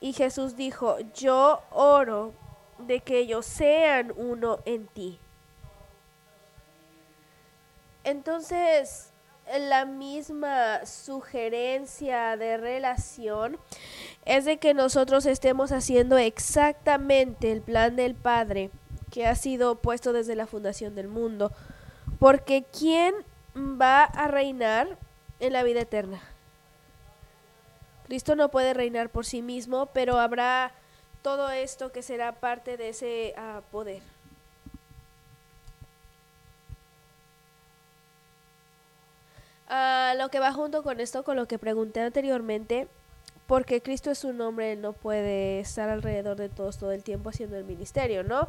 [0.00, 2.34] Y Jesús dijo, yo oro
[2.78, 5.18] de que ellos sean uno en ti.
[8.04, 9.10] Entonces,
[9.58, 13.58] la misma sugerencia de relación
[14.24, 18.70] es de que nosotros estemos haciendo exactamente el plan del Padre
[19.16, 21.50] que ha sido puesto desde la fundación del mundo.
[22.18, 23.14] Porque ¿quién
[23.56, 24.98] va a reinar
[25.40, 26.20] en la vida eterna?
[28.04, 30.70] Cristo no puede reinar por sí mismo, pero habrá
[31.22, 34.02] todo esto que será parte de ese uh, poder.
[39.70, 42.86] Uh, lo que va junto con esto, con lo que pregunté anteriormente,
[43.46, 47.56] porque Cristo es un hombre, no puede estar alrededor de todos todo el tiempo haciendo
[47.56, 48.46] el ministerio, ¿no?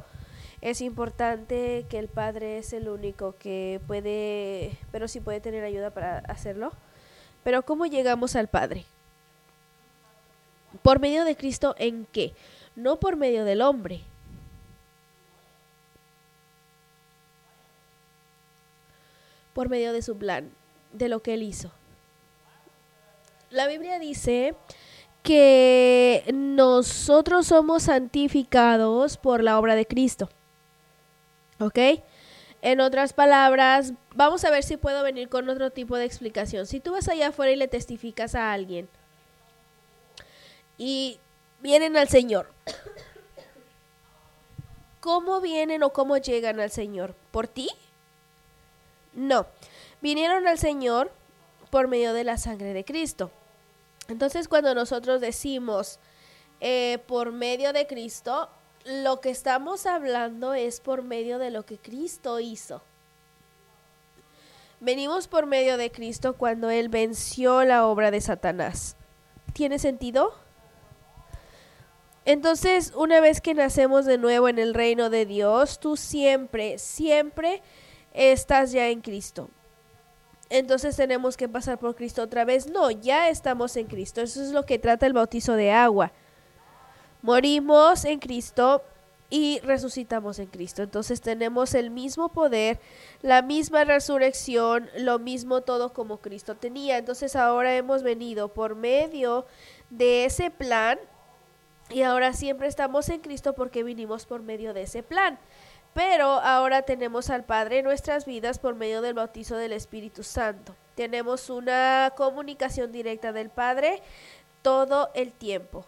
[0.62, 5.92] Es importante que el Padre es el único que puede, pero sí puede tener ayuda
[5.92, 6.72] para hacerlo.
[7.44, 8.86] Pero ¿cómo llegamos al Padre?
[10.82, 12.34] ¿Por medio de Cristo en qué?
[12.76, 14.02] No por medio del hombre.
[19.54, 20.52] Por medio de su plan,
[20.92, 21.72] de lo que él hizo.
[23.50, 24.56] La Biblia dice
[25.24, 30.30] que nosotros somos santificados por la obra de Cristo.
[31.60, 31.80] ¿Ok?
[32.62, 36.66] En otras palabras, vamos a ver si puedo venir con otro tipo de explicación.
[36.66, 38.90] Si tú vas allá afuera y le testificas a alguien
[40.78, 41.20] y
[41.62, 42.52] vienen al Señor.
[45.00, 47.16] ¿Cómo vienen o cómo llegan al Señor?
[47.32, 47.70] ¿Por ti?
[49.14, 49.46] No.
[50.02, 51.12] Vinieron al Señor
[51.70, 53.32] por medio de la sangre de Cristo.
[54.08, 56.00] Entonces cuando nosotros decimos
[56.60, 58.50] eh, por medio de Cristo,
[58.88, 62.82] lo que estamos hablando es por medio de lo que Cristo hizo.
[64.80, 68.96] Venimos por medio de Cristo cuando Él venció la obra de Satanás.
[69.54, 70.34] ¿Tiene sentido?
[72.24, 77.62] Entonces, una vez que nacemos de nuevo en el reino de Dios, tú siempre, siempre
[78.14, 79.50] estás ya en Cristo.
[80.50, 82.70] Entonces tenemos que pasar por Cristo otra vez.
[82.70, 84.22] No, ya estamos en Cristo.
[84.22, 86.14] Eso es lo que trata el bautizo de agua.
[87.22, 88.84] Morimos en Cristo
[89.30, 90.84] y resucitamos en Cristo.
[90.84, 92.80] Entonces tenemos el mismo poder,
[93.22, 96.98] la misma resurrección, lo mismo todo como Cristo tenía.
[96.98, 99.46] Entonces ahora hemos venido por medio
[99.90, 101.00] de ese plan
[101.90, 105.38] y ahora siempre estamos en Cristo porque vinimos por medio de ese plan.
[105.94, 110.76] Pero ahora tenemos al Padre en nuestras vidas por medio del bautizo del Espíritu Santo.
[110.96, 114.02] Tenemos una comunicación directa del Padre
[114.62, 115.86] todo el tiempo.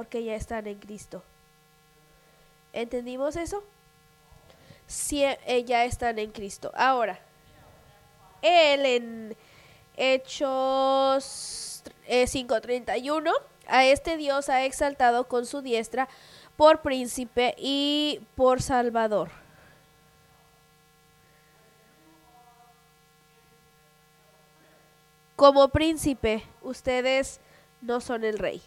[0.00, 1.22] Porque ya están en Cristo.
[2.72, 3.62] ¿Entendimos eso?
[4.86, 6.72] Si eh, ya están en Cristo.
[6.74, 7.20] Ahora,
[8.40, 9.36] Él en
[9.98, 13.30] Hechos 5.31
[13.66, 16.08] a este Dios ha exaltado con su diestra
[16.56, 19.28] por príncipe y por salvador.
[25.36, 27.38] Como príncipe, ustedes
[27.82, 28.62] no son el rey.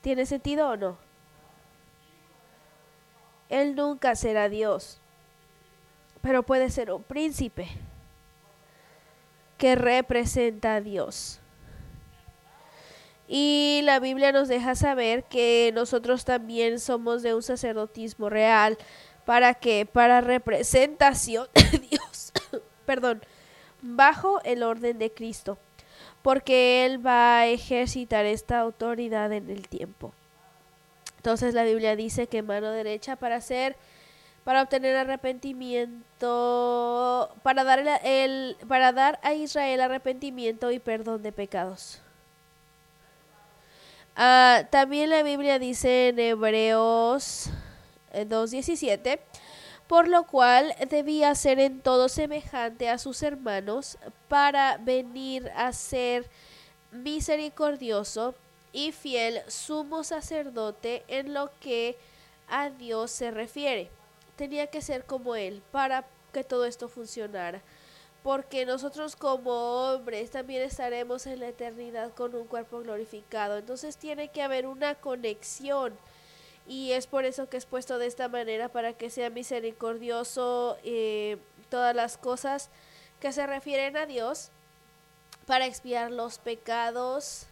[0.00, 0.96] ¿Tiene sentido o no?
[3.48, 4.98] Él nunca será Dios,
[6.22, 7.68] pero puede ser un príncipe
[9.58, 11.40] que representa a Dios.
[13.28, 18.78] Y la Biblia nos deja saber que nosotros también somos de un sacerdotismo real.
[19.24, 19.86] ¿Para qué?
[19.86, 22.32] Para representación de Dios.
[22.86, 23.22] Perdón.
[23.82, 25.58] Bajo el orden de Cristo.
[26.22, 30.12] Porque Él va a ejercitar esta autoridad en el tiempo.
[31.16, 33.76] Entonces la Biblia dice que mano derecha para hacer
[34.44, 42.00] para obtener arrepentimiento, para dar, el, para dar a Israel arrepentimiento y perdón de pecados.
[44.16, 47.50] Ah, también la Biblia dice en Hebreos
[48.12, 49.20] 2.17, eh,
[49.90, 56.30] por lo cual debía ser en todo semejante a sus hermanos para venir a ser
[56.92, 58.36] misericordioso
[58.72, 61.96] y fiel sumo sacerdote en lo que
[62.46, 63.90] a Dios se refiere.
[64.36, 67.60] Tenía que ser como Él para que todo esto funcionara
[68.22, 73.56] porque nosotros como hombres también estaremos en la eternidad con un cuerpo glorificado.
[73.56, 75.98] Entonces tiene que haber una conexión
[76.66, 81.38] y es por eso que es puesto de esta manera para que sea misericordioso eh,
[81.68, 82.70] todas las cosas
[83.20, 84.50] que se refieren a Dios
[85.46, 87.46] para expiar los pecados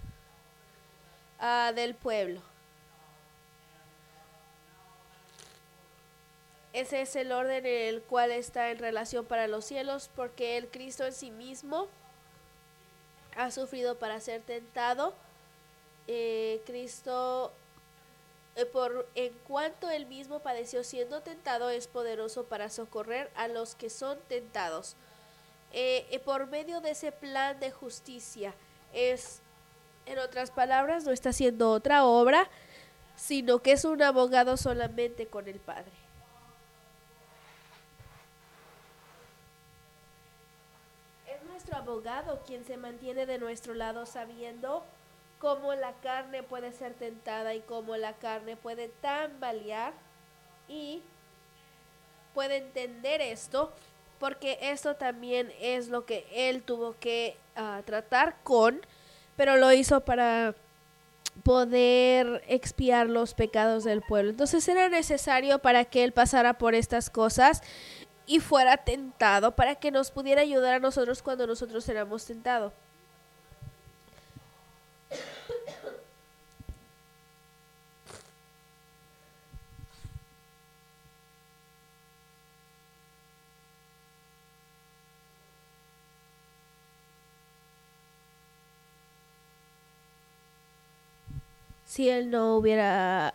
[1.40, 2.40] ah, del pueblo.
[6.72, 10.68] Ese es el orden en el cual está en relación para los cielos, porque el
[10.68, 11.88] Cristo en sí mismo
[13.36, 15.14] ha sufrido para ser tentado
[16.06, 17.52] eh, Cristo,
[18.72, 23.88] por en cuanto él mismo padeció siendo tentado, es poderoso para socorrer a los que
[23.88, 24.96] son tentados.
[25.72, 28.54] Eh, por medio de ese plan de justicia,
[28.92, 29.40] es,
[30.06, 32.48] en otras palabras, no está haciendo otra obra,
[33.16, 35.92] sino que es un abogado solamente con el Padre.
[41.26, 44.84] Es nuestro abogado quien se mantiene de nuestro lado sabiendo
[45.38, 49.92] cómo la carne puede ser tentada y cómo la carne puede tambalear
[50.68, 51.02] y
[52.34, 53.72] puede entender esto
[54.18, 58.80] porque esto también es lo que él tuvo que uh, tratar con,
[59.36, 60.54] pero lo hizo para
[61.44, 64.30] poder expiar los pecados del pueblo.
[64.30, 67.62] Entonces era necesario para que él pasara por estas cosas
[68.26, 72.72] y fuera tentado para que nos pudiera ayudar a nosotros cuando nosotros éramos tentados.
[91.98, 93.34] Si él no hubiera,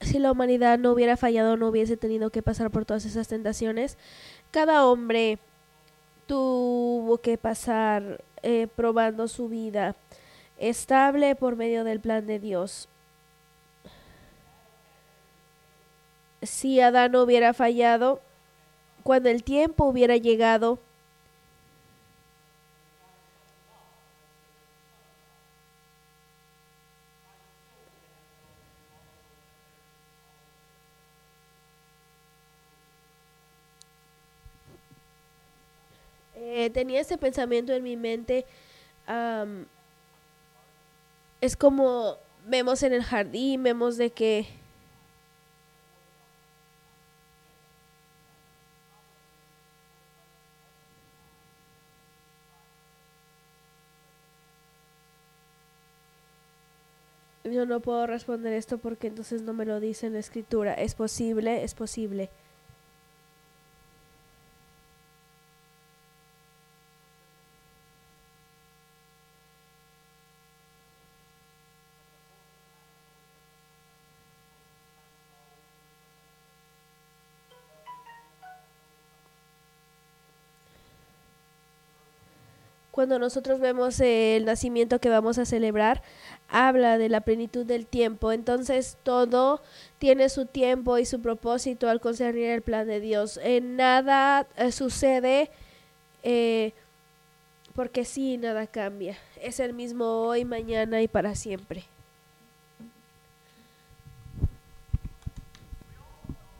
[0.00, 3.98] si la humanidad no hubiera fallado, no hubiese tenido que pasar por todas esas tentaciones,
[4.50, 5.38] cada hombre
[6.26, 9.94] tuvo que pasar eh, probando su vida
[10.58, 12.88] estable por medio del plan de Dios.
[16.42, 18.20] Si Adán no hubiera fallado,
[19.04, 20.80] cuando el tiempo hubiera llegado,
[36.64, 38.46] Eh, tenía ese pensamiento en mi mente.
[41.40, 44.46] es como vemos en el jardín, vemos de que
[57.44, 60.74] yo no puedo responder esto porque entonces no me lo dice en la escritura.
[60.74, 62.30] Es posible, es posible.
[82.92, 86.02] Cuando nosotros vemos el nacimiento que vamos a celebrar,
[86.50, 88.32] habla de la plenitud del tiempo.
[88.32, 89.62] Entonces todo
[89.98, 93.40] tiene su tiempo y su propósito al concernir el plan de Dios.
[93.42, 95.50] En nada eh, sucede
[96.22, 96.74] eh,
[97.74, 99.16] porque sí, nada cambia.
[99.40, 101.84] Es el mismo hoy, mañana y para siempre.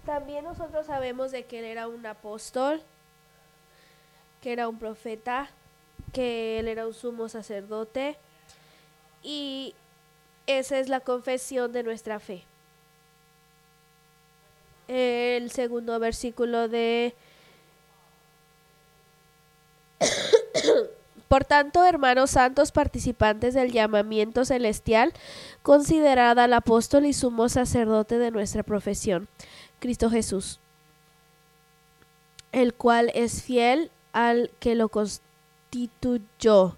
[0.06, 2.82] También nosotros sabemos de que él era un apóstol,
[4.40, 5.50] que era un profeta,
[6.12, 8.16] que él era un sumo sacerdote
[9.22, 9.74] y
[10.46, 12.44] esa es la confesión de nuestra fe.
[14.88, 17.14] El segundo versículo de...
[21.28, 25.14] Por tanto, hermanos santos participantes del llamamiento celestial,
[25.62, 29.28] considerad al apóstol y sumo sacerdote de nuestra profesión,
[29.80, 30.60] Cristo Jesús,
[32.50, 35.31] el cual es fiel al que lo constituye
[35.72, 36.76] constituyó,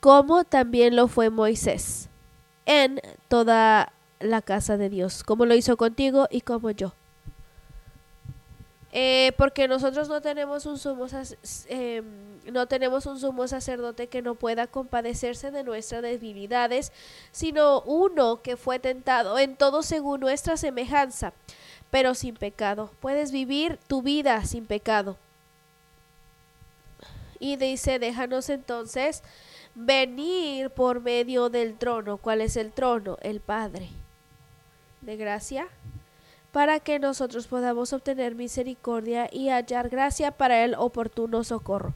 [0.00, 2.08] como también lo fue Moisés,
[2.66, 6.92] en toda la casa de Dios, como lo hizo contigo y como yo.
[8.96, 11.06] Eh, porque nosotros no tenemos un sumo
[11.66, 12.04] em,
[12.52, 16.92] no tenemos un sumo sacerdote que no pueda compadecerse de nuestras debilidades,
[17.32, 21.32] sino uno que fue tentado en todo según nuestra semejanza,
[21.90, 22.90] pero sin pecado.
[23.00, 25.16] Puedes vivir tu vida sin pecado
[27.44, 29.22] y dice, déjanos entonces
[29.74, 32.16] venir por medio del trono.
[32.16, 33.18] ¿Cuál es el trono?
[33.20, 33.90] El Padre
[35.02, 35.68] de gracia,
[36.52, 41.92] para que nosotros podamos obtener misericordia y hallar gracia para el oportuno socorro.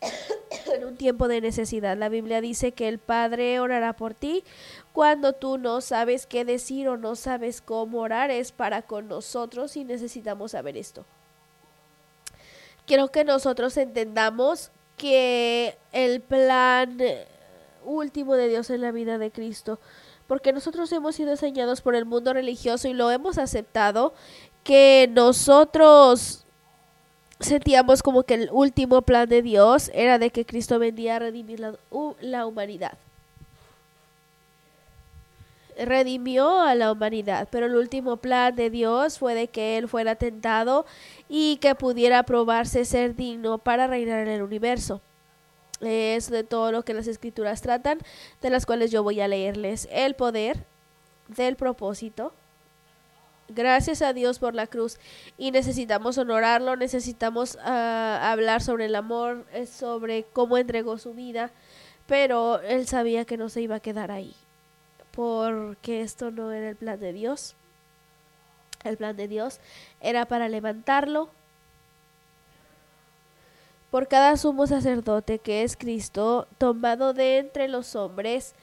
[0.72, 4.44] en un tiempo de necesidad, la Biblia dice que el Padre orará por ti
[4.92, 9.76] cuando tú no sabes qué decir o no sabes cómo orar, es para con nosotros
[9.76, 11.04] y necesitamos saber esto
[12.88, 16.98] quiero que nosotros entendamos que el plan
[17.84, 19.78] último de Dios en la vida de Cristo,
[20.26, 24.14] porque nosotros hemos sido enseñados por el mundo religioso y lo hemos aceptado,
[24.64, 26.44] que nosotros
[27.38, 31.60] sentíamos como que el último plan de Dios era de que Cristo vendía a redimir
[31.60, 31.74] la,
[32.20, 32.98] la humanidad.
[35.78, 40.16] Redimió a la humanidad, pero el último plan de Dios fue de que Él fuera
[40.16, 40.86] tentado
[41.28, 45.00] y que pudiera probarse ser digno para reinar en el universo.
[45.80, 47.98] Es de todo lo que las escrituras tratan,
[48.42, 50.64] de las cuales yo voy a leerles el poder
[51.28, 52.32] del propósito.
[53.48, 54.98] Gracias a Dios por la cruz
[55.38, 61.50] y necesitamos honorarlo, necesitamos ah, hablar sobre el amor, eh, sobre cómo entregó su vida,
[62.06, 64.34] pero él sabía que no se iba a quedar ahí
[65.18, 67.56] porque esto no era el plan de Dios.
[68.84, 69.58] El plan de Dios
[70.00, 71.28] era para levantarlo
[73.90, 78.54] por cada sumo sacerdote que es Cristo, tomado de entre los hombres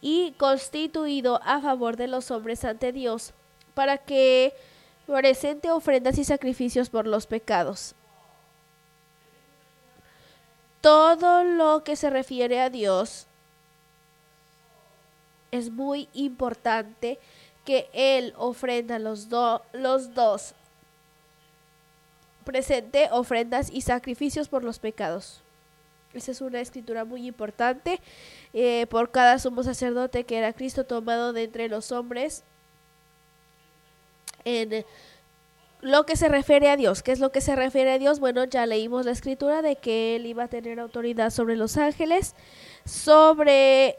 [0.00, 3.34] y constituido a favor de los hombres ante Dios,
[3.74, 4.54] para que
[5.04, 7.94] presente ofrendas y sacrificios por los pecados.
[10.80, 13.27] Todo lo que se refiere a Dios
[15.50, 17.18] es muy importante
[17.64, 19.28] que Él ofrenda los,
[19.72, 20.54] los dos.
[22.44, 25.42] Presente ofrendas y sacrificios por los pecados.
[26.14, 28.00] Esa es una escritura muy importante
[28.54, 32.42] eh, por cada sumo sacerdote que era Cristo tomado de entre los hombres
[34.44, 34.86] en
[35.82, 37.02] lo que se refiere a Dios.
[37.02, 38.20] ¿Qué es lo que se refiere a Dios?
[38.20, 42.34] Bueno, ya leímos la escritura de que Él iba a tener autoridad sobre los ángeles,
[42.86, 43.98] sobre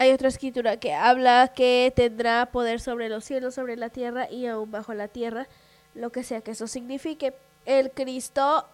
[0.00, 4.46] hay otra escritura que habla que tendrá poder sobre los cielos, sobre la tierra y
[4.46, 5.46] aún bajo la tierra,
[5.94, 7.34] lo que sea que eso signifique.
[7.66, 8.66] El Cristo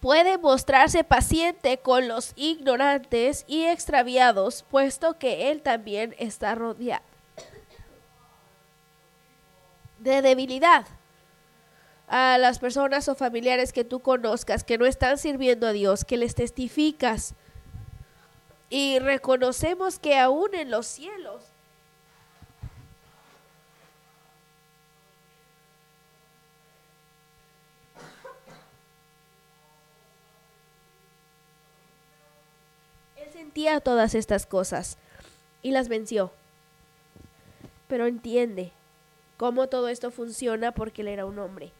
[0.00, 7.02] puede mostrarse paciente con los ignorantes y extraviados, puesto que Él también está rodeado
[10.00, 10.84] de debilidad.
[12.08, 16.18] A las personas o familiares que tú conozcas que no están sirviendo a Dios, que
[16.18, 17.34] les testificas
[18.70, 21.42] y reconocemos que aún en los cielos
[33.16, 34.96] Él sentía todas estas cosas
[35.62, 36.30] y las venció.
[37.88, 38.72] Pero entiende
[39.36, 41.72] cómo todo esto funciona porque él era un hombre.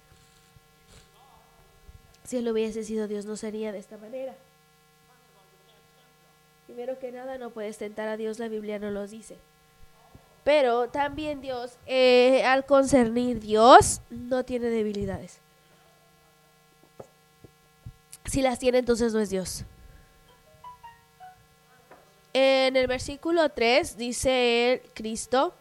[2.24, 4.34] Si él hubiese sido Dios no sería de esta manera.
[6.68, 9.38] Primero que nada, no puedes tentar a Dios, la Biblia no los dice.
[10.44, 15.38] Pero también Dios, eh, al concernir Dios, no tiene debilidades.
[18.26, 19.64] Si las tiene, entonces no es Dios.
[22.34, 25.54] En el versículo 3 dice Cristo,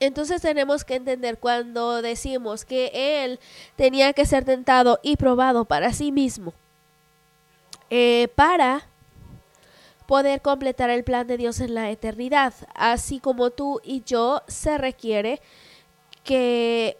[0.00, 3.40] Entonces tenemos que entender cuando decimos que Él
[3.76, 6.54] tenía que ser tentado y probado para sí mismo,
[7.90, 8.86] eh, para
[10.06, 14.78] poder completar el plan de Dios en la eternidad, así como tú y yo se
[14.78, 15.40] requiere
[16.22, 16.96] que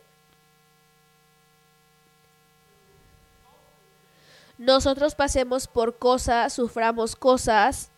[4.59, 7.91] nosotros pasemos por cosas, suframos cosas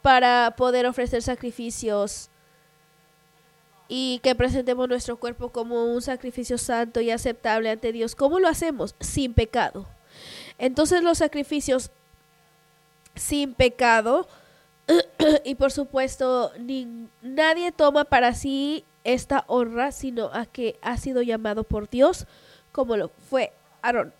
[0.00, 2.31] para poder ofrecer sacrificios
[3.94, 8.14] y que presentemos nuestro cuerpo como un sacrificio santo y aceptable ante Dios.
[8.14, 8.94] ¿Cómo lo hacemos?
[9.00, 9.86] Sin pecado.
[10.56, 11.90] Entonces los sacrificios
[13.14, 14.26] sin pecado
[15.44, 21.20] y por supuesto ni, nadie toma para sí esta honra sino a que ha sido
[21.20, 22.26] llamado por Dios
[22.72, 24.14] como lo fue Aarón.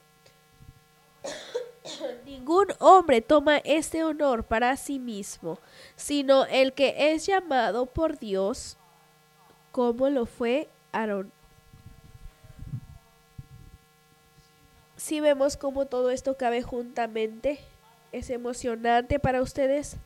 [2.26, 5.58] Ningún hombre toma este honor para sí mismo,
[5.96, 8.76] sino el que es llamado por Dios
[9.72, 11.32] como lo fue Aarón.
[14.96, 17.58] Si vemos cómo todo esto cabe juntamente,
[18.12, 19.96] es emocionante para ustedes.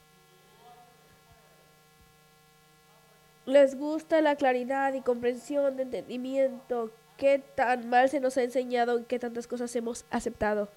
[3.44, 6.90] ¿Les gusta la claridad y comprensión de entendimiento?
[7.16, 10.68] ¿Qué tan mal se nos ha enseñado y qué tantas cosas hemos aceptado?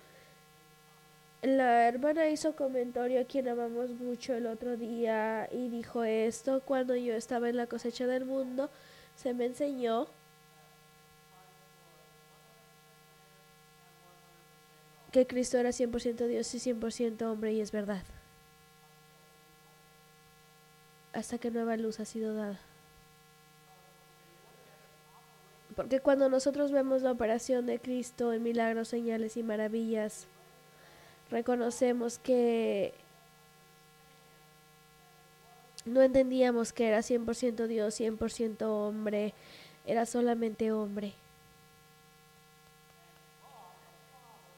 [1.42, 6.96] La hermana hizo comentario a quien amamos mucho el otro día y dijo esto, cuando
[6.98, 8.70] yo estaba en la cosecha del mundo,
[9.16, 10.08] se me enseñó
[15.12, 18.04] que Cristo era 100% Dios y 100% hombre y es verdad.
[21.14, 22.60] Hasta que nueva luz ha sido dada.
[25.76, 30.28] Porque cuando nosotros vemos la operación de Cristo en milagros, señales y maravillas,
[31.32, 32.94] reconocemos que
[35.86, 39.34] no entendíamos que era 100% Dios, 100% hombre,
[39.86, 41.14] era solamente hombre.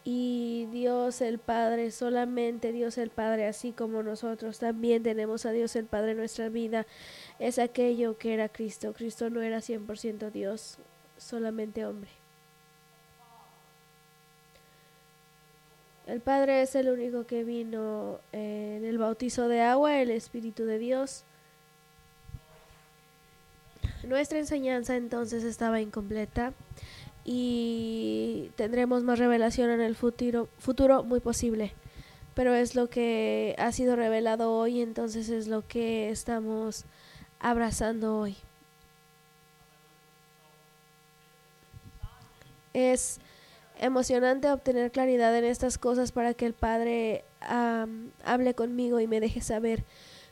[0.03, 5.75] Y Dios el Padre, solamente Dios el Padre, así como nosotros también tenemos a Dios
[5.75, 6.87] el Padre en nuestra vida,
[7.37, 8.93] es aquello que era Cristo.
[8.93, 10.79] Cristo no era 100% Dios,
[11.17, 12.20] solamente hombre.
[16.11, 20.77] El Padre es el único que vino en el bautizo de agua, el Espíritu de
[20.77, 21.23] Dios.
[24.03, 26.51] Nuestra enseñanza entonces estaba incompleta
[27.23, 31.71] y tendremos más revelación en el futuro, futuro muy posible.
[32.35, 36.83] Pero es lo que ha sido revelado hoy, entonces es lo que estamos
[37.39, 38.35] abrazando hoy.
[42.73, 43.21] Es
[43.81, 47.25] emocionante obtener claridad en estas cosas para que el Padre
[48.23, 49.83] hable conmigo y me deje saber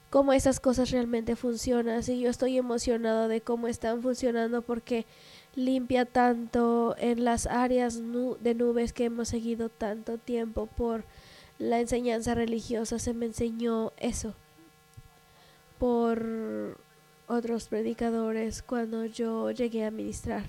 [0.09, 2.01] cómo esas cosas realmente funcionan.
[2.07, 5.05] Y yo estoy emocionado de cómo están funcionando porque
[5.55, 11.03] limpia tanto en las áreas de nubes que hemos seguido tanto tiempo por
[11.57, 12.99] la enseñanza religiosa.
[12.99, 14.35] Se me enseñó eso
[15.79, 16.77] por
[17.27, 20.43] otros predicadores cuando yo llegué a ministrar.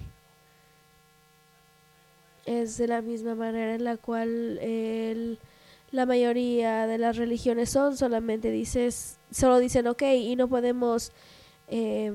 [2.51, 5.39] Es de la misma manera en la cual el,
[5.93, 11.13] la mayoría de las religiones son, solamente dices, solo dicen ok y no podemos
[11.69, 12.13] eh,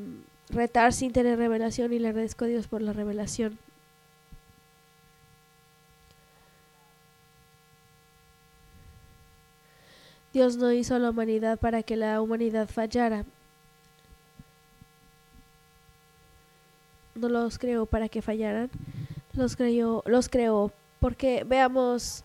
[0.50, 3.58] retar sin tener revelación y le agradezco a Dios por la revelación.
[10.34, 13.24] Dios no hizo a la humanidad para que la humanidad fallara.
[17.16, 18.70] No los creó para que fallaran.
[19.36, 22.24] Los creó, los creó porque veamos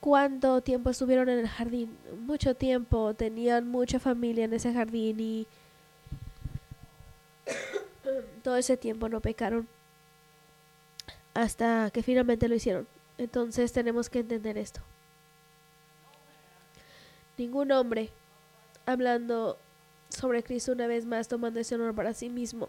[0.00, 1.96] cuánto tiempo estuvieron en el jardín.
[2.18, 5.46] Mucho tiempo, tenían mucha familia en ese jardín y
[8.42, 9.68] todo ese tiempo no pecaron
[11.34, 12.86] hasta que finalmente lo hicieron.
[13.18, 14.80] Entonces tenemos que entender esto.
[17.38, 18.10] Ningún hombre,
[18.84, 19.58] hablando
[20.08, 22.68] sobre Cristo una vez más, tomando ese honor para sí mismo,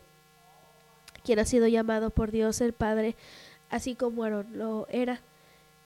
[1.24, 3.16] quien ha sido llamado por Dios el Padre,
[3.74, 5.22] así como lo era.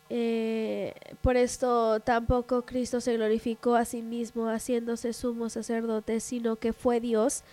[0.09, 6.73] Eh, por esto tampoco Cristo se glorificó a sí mismo haciéndose sumo sacerdote, sino que
[6.73, 7.43] fue Dios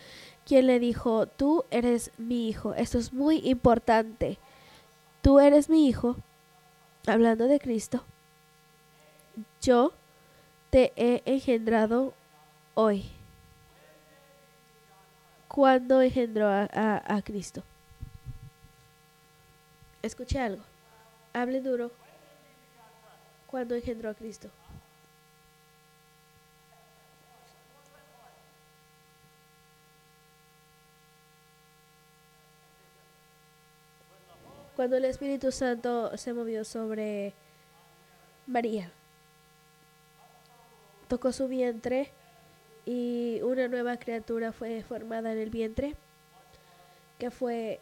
[0.44, 2.74] quien le dijo, tú eres mi hijo.
[2.74, 4.38] Esto es muy importante.
[5.22, 6.16] Tú eres mi hijo,
[7.06, 8.04] hablando de Cristo.
[9.62, 9.92] Yo
[10.70, 12.12] te he engendrado
[12.74, 13.04] hoy.
[15.48, 17.62] ¿Cuándo engendró a Cristo?
[20.04, 20.62] Escuche algo.
[21.32, 21.90] Hable duro.
[23.46, 24.50] ¿Cuándo engendró a Cristo?
[34.76, 37.32] cuando el Espíritu Santo se movió sobre
[38.46, 38.90] María.
[41.08, 42.10] Tocó su vientre
[42.84, 45.94] y una nueva criatura fue formada en el vientre,
[47.18, 47.80] que fue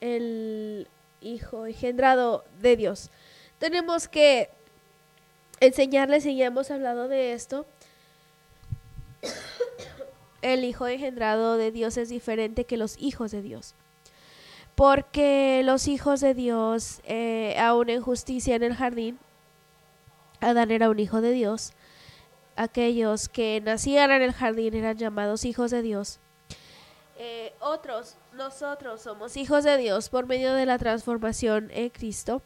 [0.00, 0.88] el
[1.20, 3.10] Hijo engendrado de Dios.
[3.58, 4.50] Tenemos que
[5.60, 7.66] enseñarles, y ya hemos hablado de esto,
[10.42, 13.74] el Hijo engendrado de Dios es diferente que los hijos de Dios
[14.76, 19.18] porque los hijos de Dios, eh, aún en justicia en el jardín,
[20.40, 21.72] Adán era un hijo de Dios,
[22.56, 26.20] aquellos que nacían en el jardín eran llamados hijos de Dios.
[27.18, 32.42] Eh, otros, nosotros somos hijos de Dios por medio de la transformación en Cristo,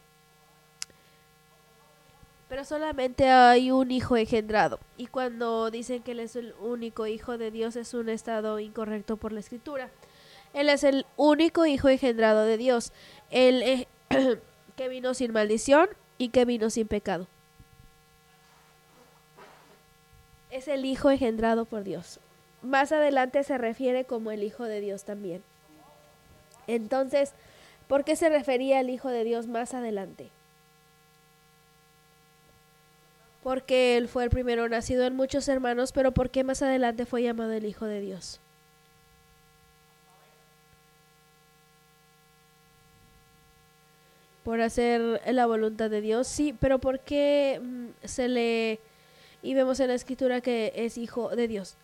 [2.48, 4.78] pero solamente hay un hijo engendrado.
[4.96, 9.16] Y cuando dicen que Él es el único hijo de Dios es un estado incorrecto
[9.16, 9.90] por la escritura.
[10.52, 12.92] Él es el único hijo engendrado de Dios,
[13.30, 13.86] eh,
[14.76, 17.26] que vino sin maldición y que vino sin pecado.
[20.50, 22.20] Es el hijo engendrado por Dios.
[22.62, 25.42] Más adelante se refiere como el hijo de Dios también.
[26.66, 27.32] Entonces,
[27.88, 30.30] ¿por qué se refería al hijo de Dios más adelante?
[33.42, 37.22] Porque él fue el primero nacido en muchos hermanos, pero ¿por qué más adelante fue
[37.22, 38.40] llamado el hijo de Dios?
[44.50, 46.26] por hacer la voluntad de Dios.
[46.26, 48.80] Sí, pero ¿por qué mm, se le
[49.42, 51.76] y vemos en la escritura que es hijo de Dios?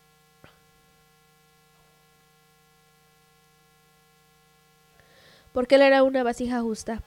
[5.57, 7.01] Porque él era una vasija justa.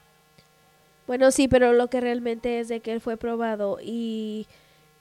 [1.07, 4.45] Bueno, sí, pero lo que realmente es de que él fue probado y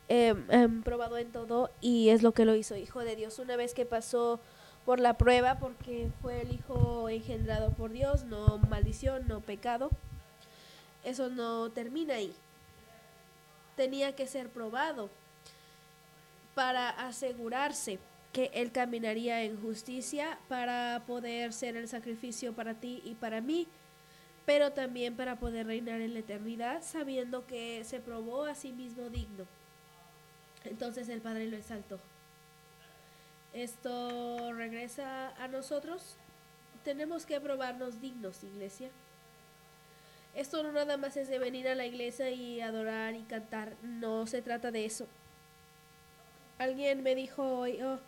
[0.06, 3.40] em, probado en todo y es lo que lo hizo hijo de Dios.
[3.40, 4.38] Una vez que pasó
[4.84, 9.90] por la prueba, porque fue el hijo engendrado por Dios, no maldición, no pecado
[11.02, 12.32] eso no termina ahí.
[13.74, 15.10] tenía que ser probado
[16.54, 17.98] para asegurarse
[18.32, 23.66] que Él caminaría en justicia para poder ser el sacrificio para ti y para mí,
[24.46, 29.08] pero también para poder reinar en la eternidad, sabiendo que se probó a sí mismo
[29.08, 29.46] digno.
[30.64, 31.98] Entonces el Padre lo exaltó.
[33.52, 36.16] Esto regresa a nosotros.
[36.84, 38.90] Tenemos que probarnos dignos, iglesia.
[40.34, 43.74] Esto no nada más es de venir a la iglesia y adorar y cantar.
[43.82, 45.08] No se trata de eso.
[46.58, 47.98] Alguien me dijo hoy, oh,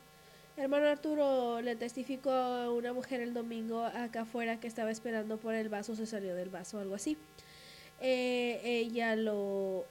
[0.57, 5.68] hermano Arturo le testificó una mujer el domingo acá afuera que estaba esperando por el
[5.68, 7.16] vaso, se salió del vaso, algo así.
[8.00, 9.84] Eh, ella lo,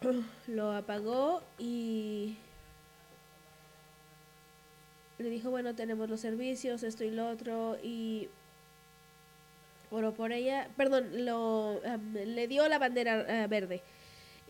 [0.46, 2.36] lo apagó y
[5.18, 8.28] le dijo, bueno, tenemos los servicios, esto y lo otro, y
[9.90, 11.80] oró por ella, perdón, lo,
[12.14, 13.82] le dio la bandera eh, verde.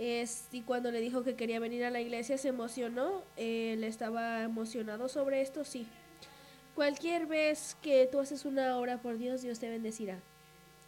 [0.02, 5.10] Y cuando le dijo que quería venir a la iglesia se emocionó, él estaba emocionado
[5.10, 5.86] sobre esto, sí.
[6.74, 10.18] Cualquier vez que tú haces una obra por Dios, Dios te bendecirá.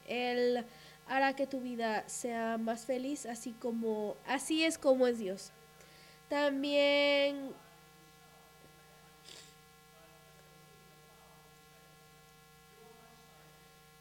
[0.09, 0.65] Él
[1.07, 5.51] hará que tu vida sea más feliz, así como así es como es Dios.
[6.31, 7.51] También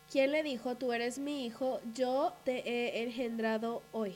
[0.10, 4.16] ¿Quién le dijo, tú eres mi hijo, yo te he engendrado hoy?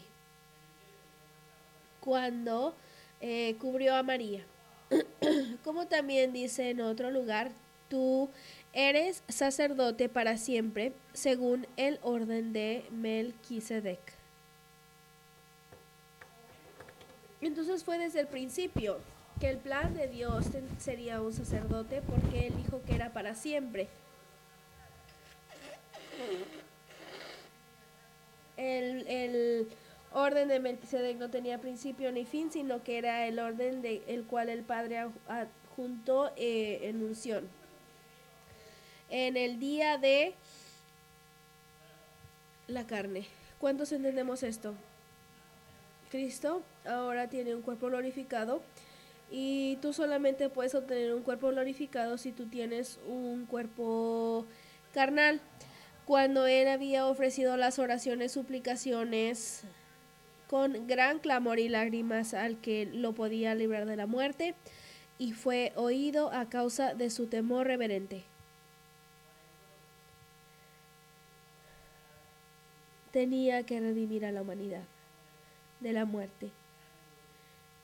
[2.05, 2.75] Cuando
[3.19, 4.45] eh, cubrió a María.
[5.63, 7.51] Como también dice en otro lugar,
[7.89, 8.29] tú
[8.71, 13.99] eres sacerdote para siempre, según el orden de Melquisedec.
[17.41, 18.99] Entonces fue desde el principio
[19.39, 20.45] que el plan de Dios
[20.79, 23.89] sería un sacerdote porque él dijo que era para siempre.
[28.57, 29.67] El,
[30.15, 34.23] orden de Melquisedec no tenía principio ni fin, sino que era el orden del el
[34.23, 37.47] cual el Padre adjuntó eh, en unción.
[39.09, 40.33] En el día de
[42.67, 43.27] la carne.
[43.59, 44.73] ¿Cuántos entendemos esto?
[46.11, 48.61] Cristo ahora tiene un cuerpo glorificado
[49.29, 54.45] y tú solamente puedes obtener un cuerpo glorificado si tú tienes un cuerpo
[54.93, 55.41] carnal
[56.05, 59.65] cuando él había ofrecido las oraciones, suplicaciones
[60.47, 64.55] con gran clamor y lágrimas al que lo podía librar de la muerte,
[65.17, 68.23] y fue oído a causa de su temor reverente.
[73.11, 74.83] Tenía que redimir a la humanidad
[75.79, 76.51] de la muerte.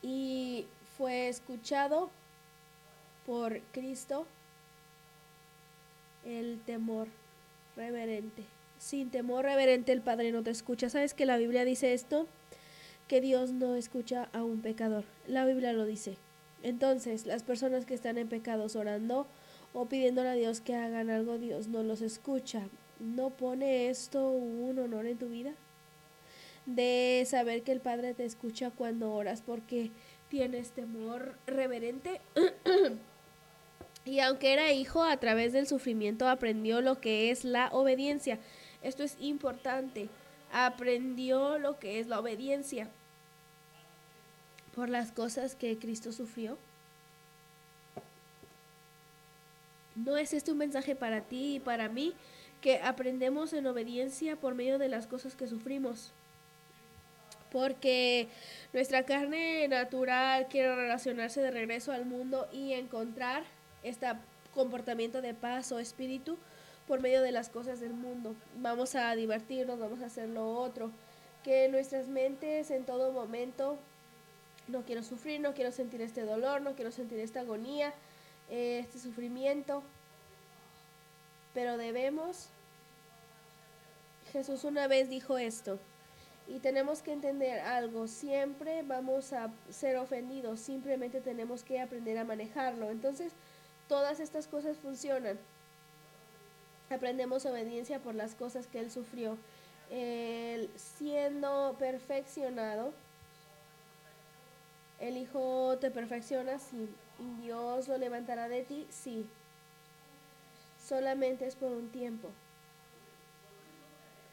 [0.02, 0.66] Y
[0.98, 2.10] fue escuchado
[3.26, 4.26] por Cristo
[6.26, 7.08] el temor
[7.78, 8.44] reverente.
[8.78, 10.90] Sin temor reverente el Padre no te escucha.
[10.90, 12.28] ¿Sabes que la Biblia dice esto?
[13.12, 15.04] Que Dios no escucha a un pecador.
[15.28, 16.16] La Biblia lo dice.
[16.64, 19.28] Entonces, las personas que están en pecados orando
[19.74, 22.62] o pidiéndole a Dios que hagan algo, Dios no los escucha.
[23.02, 25.52] ¿No pone esto un honor en tu vida?
[26.66, 29.92] De saber que el Padre te escucha cuando oras porque
[30.30, 32.22] tienes temor reverente.
[34.06, 38.40] Y aunque era hijo, a través del sufrimiento aprendió lo que es la obediencia.
[38.82, 40.08] Esto es importante.
[40.54, 42.88] Aprendió lo que es la obediencia
[44.76, 46.58] por las cosas que Cristo sufrió.
[49.96, 52.14] ¿No es este un mensaje para ti y para mí
[52.62, 56.12] que aprendemos en obediencia por medio de las cosas que sufrimos?
[57.52, 58.30] Porque
[58.72, 63.44] nuestra carne natural quiere relacionarse de regreso al mundo y encontrar
[63.84, 64.08] este
[64.54, 66.38] comportamiento de paz o espíritu
[66.88, 68.36] por medio de las cosas del mundo.
[68.58, 70.92] Vamos a divertirnos, vamos a hacer lo otro.
[71.44, 73.78] Que nuestras mentes en todo momento,
[74.68, 77.94] no quiero sufrir, no quiero sentir este dolor, no quiero sentir esta agonía,
[78.50, 79.84] eh, este sufrimiento.
[81.54, 82.48] Pero debemos,
[84.32, 85.80] Jesús una vez dijo esto,
[86.48, 92.26] y tenemos que entender algo, siempre vamos a ser ofendidos, simplemente tenemos que aprender a
[92.26, 92.90] manejarlo.
[92.90, 93.34] Entonces,
[93.92, 95.38] Todas estas cosas funcionan.
[96.90, 99.38] Aprendemos obediencia por las cosas que Él sufrió.
[99.90, 102.94] Él siendo perfeccionado,
[105.02, 106.88] el Hijo te perfecciona, sí.
[107.42, 109.26] Dios lo levantará de ti, sí.
[110.88, 112.30] Solamente es por un tiempo.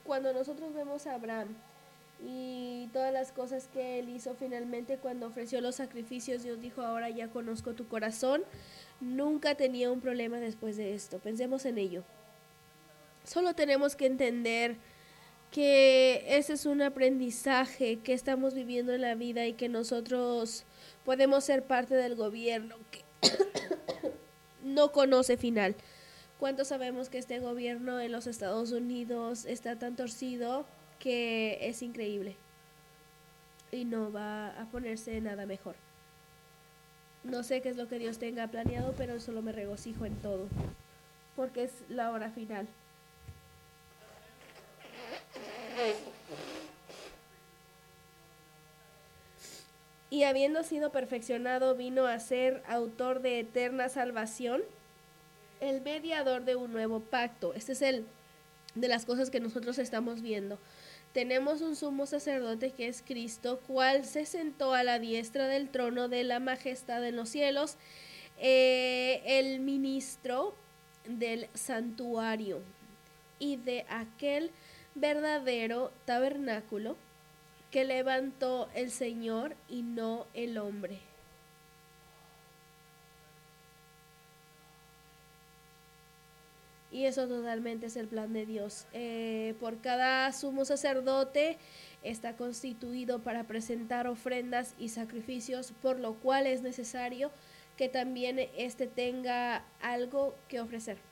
[0.04, 1.48] Cuando nosotros vemos a Abraham
[2.20, 7.10] y todas las cosas que él hizo finalmente cuando ofreció los sacrificios, Dios dijo, ahora
[7.10, 8.42] ya conozco tu corazón,
[9.00, 11.18] nunca tenía un problema después de esto.
[11.18, 12.04] Pensemos en ello.
[13.24, 14.76] Solo tenemos que entender
[15.50, 20.64] que ese es un aprendizaje que estamos viviendo en la vida y que nosotros
[21.04, 23.04] podemos ser parte del gobierno que
[24.62, 25.74] no conoce final.
[26.38, 30.66] ¿Cuánto sabemos que este gobierno en los Estados Unidos está tan torcido
[31.00, 32.36] que es increíble?
[33.72, 35.74] Y no va a ponerse nada mejor.
[37.24, 40.46] No sé qué es lo que Dios tenga planeado, pero solo me regocijo en todo,
[41.34, 42.68] porque es la hora final.
[50.10, 54.62] Y habiendo sido perfeccionado, vino a ser autor de eterna salvación,
[55.60, 57.52] el mediador de un nuevo pacto.
[57.54, 58.06] Este es el
[58.74, 60.58] de las cosas que nosotros estamos viendo.
[61.12, 66.08] Tenemos un sumo sacerdote que es Cristo, cual se sentó a la diestra del trono
[66.08, 67.76] de la majestad en los cielos,
[68.38, 70.54] eh, el ministro
[71.06, 72.60] del santuario
[73.38, 74.50] y de aquel
[75.00, 76.96] verdadero tabernáculo
[77.70, 81.00] que levantó el Señor y no el hombre.
[86.90, 88.86] Y eso totalmente es el plan de Dios.
[88.92, 91.58] Eh, por cada sumo sacerdote
[92.02, 97.30] está constituido para presentar ofrendas y sacrificios, por lo cual es necesario
[97.76, 101.07] que también éste tenga algo que ofrecer.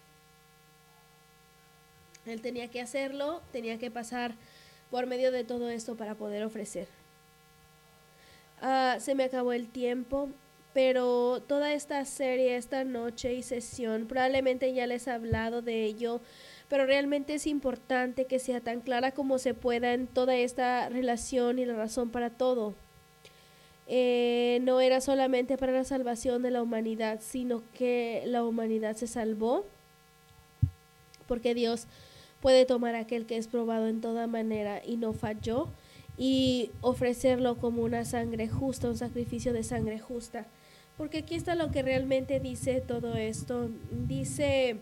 [2.27, 4.35] Él tenía que hacerlo, tenía que pasar
[4.91, 6.89] por medio de todo esto para poder ofrecer.
[8.61, 10.29] Ah, se me acabó el tiempo,
[10.73, 16.21] pero toda esta serie, esta noche y sesión, probablemente ya les he hablado de ello,
[16.69, 21.59] pero realmente es importante que sea tan clara como se pueda en toda esta relación
[21.59, 22.75] y la razón para todo.
[23.89, 29.07] Eh, no era solamente para la salvación de la humanidad, sino que la humanidad se
[29.07, 29.65] salvó
[31.27, 31.87] porque Dios
[32.47, 35.67] puede tomar aquel que es probado en toda manera y no falló
[36.17, 40.47] y ofrecerlo como una sangre justa, un sacrificio de sangre justa.
[40.97, 43.69] Porque aquí está lo que realmente dice todo esto.
[43.91, 44.77] Dice,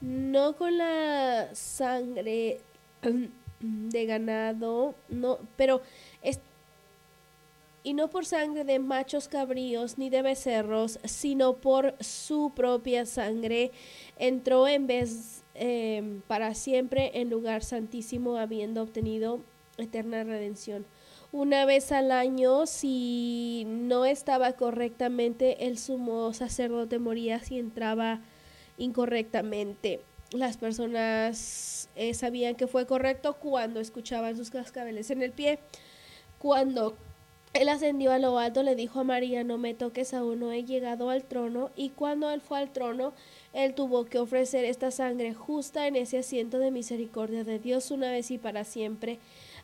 [0.00, 2.58] no con la sangre
[3.60, 5.82] de ganado, no, pero
[7.86, 13.70] y no por sangre de machos cabríos ni de becerros, sino por su propia sangre,
[14.18, 19.38] entró en vez em, para siempre en lugar santísimo, habiendo obtenido
[19.78, 20.84] eterna redención.
[21.30, 28.18] Una vez al año, si no estaba correctamente, el sumo sacerdote moría si entraba
[28.78, 30.00] incorrectamente.
[30.32, 35.60] Las personas eh, sabían que fue correcto cuando escuchaban sus cascabeles en el pie,
[36.40, 36.96] cuando
[37.60, 40.64] él ascendió a lo alto, le dijo a María, no me toques aún, no he
[40.64, 41.70] llegado al trono.
[41.76, 43.12] Y cuando él fue al trono,
[43.52, 48.10] él tuvo que ofrecer esta sangre justa en ese asiento de misericordia de Dios una
[48.10, 49.18] vez y para siempre.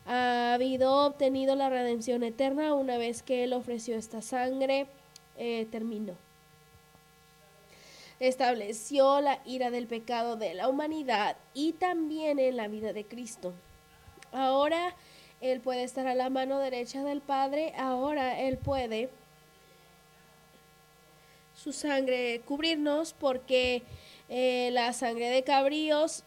[0.05, 4.87] Ha habido obtenido la redención eterna una vez que él ofreció esta sangre,
[5.37, 6.15] eh, terminó.
[8.19, 13.53] Estableció la ira del pecado de la humanidad y también en la vida de Cristo.
[14.31, 14.95] Ahora
[15.43, 19.09] él puede estar a la mano derecha del Padre, ahora Él puede
[21.53, 23.83] su sangre cubrirnos porque
[24.29, 26.23] eh, la sangre de cabríos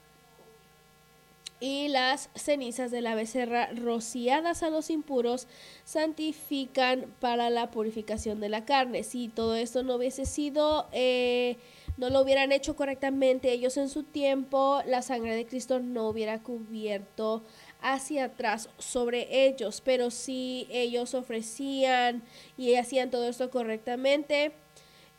[1.58, 5.48] y las cenizas de la becerra rociadas a los impuros
[5.84, 9.02] santifican para la purificación de la carne.
[9.02, 11.56] Si todo esto no hubiese sido, eh,
[11.96, 16.42] no lo hubieran hecho correctamente ellos en su tiempo, la sangre de Cristo no hubiera
[16.42, 17.42] cubierto
[17.92, 22.22] hacia atrás sobre ellos, pero si ellos ofrecían
[22.56, 24.52] y hacían todo esto correctamente,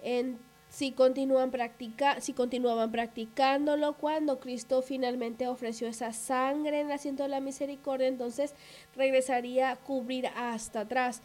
[0.03, 0.37] en,
[0.69, 7.23] si, continúan practica, si continuaban practicándolo, cuando Cristo finalmente ofreció esa sangre en el asiento
[7.23, 8.53] de la misericordia, entonces
[8.95, 11.21] regresaría a cubrir hasta atrás.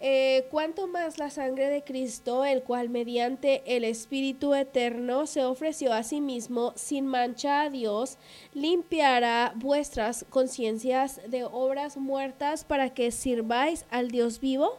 [0.00, 5.92] Eh, cuanto más la sangre de Cristo, el cual mediante el Espíritu Eterno se ofreció
[5.92, 8.16] a sí mismo sin mancha a Dios,
[8.54, 14.78] limpiará vuestras conciencias de obras muertas para que sirváis al Dios vivo.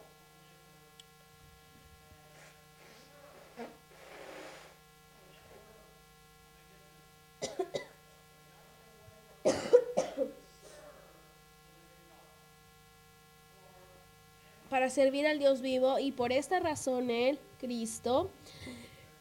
[14.69, 18.29] Para servir al Dios vivo y por esta razón Él, Cristo,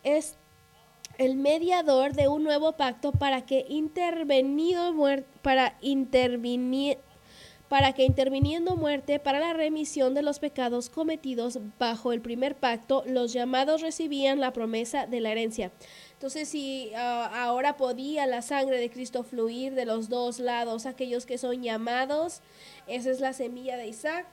[0.02, 0.36] es
[1.18, 4.94] el mediador de un nuevo pacto para que intervenido
[5.42, 6.98] para intervenir
[7.68, 13.02] para que interviniendo muerte para la remisión de los pecados cometidos bajo el primer pacto,
[13.06, 15.70] los llamados recibían la promesa de la herencia.
[16.14, 21.26] Entonces, si ah, ahora podía la sangre de Cristo fluir de los dos lados, aquellos
[21.26, 22.40] que son llamados,
[22.86, 24.26] esa es la semilla de Isaac,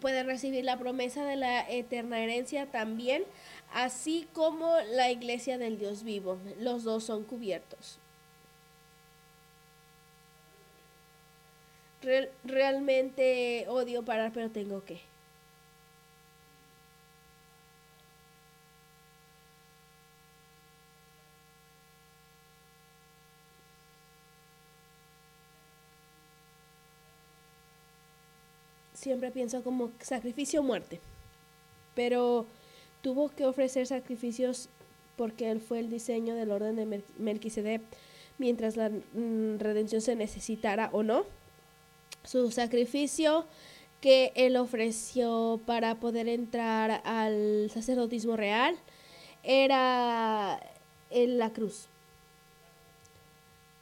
[0.00, 3.24] pueden recibir la promesa de la eterna herencia también,
[3.72, 6.38] así como la iglesia del Dios vivo.
[6.58, 7.98] Los dos son cubiertos.
[12.44, 15.00] realmente odio parar, pero tengo que.
[29.04, 30.98] Siempre pienso como sacrificio o muerte.
[31.94, 32.46] Pero
[33.02, 34.70] tuvo que ofrecer sacrificios
[35.16, 37.82] porque él fue el diseño del orden de Melquisedec
[38.38, 41.26] mientras la mm, redención se necesitara o no.
[42.24, 43.44] Su sacrificio
[44.00, 48.74] que él ofreció para poder entrar al sacerdotismo real
[49.42, 50.58] era
[51.10, 51.88] en la cruz.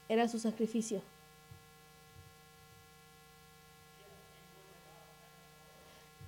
[0.08, 1.00] Era su sacrificio.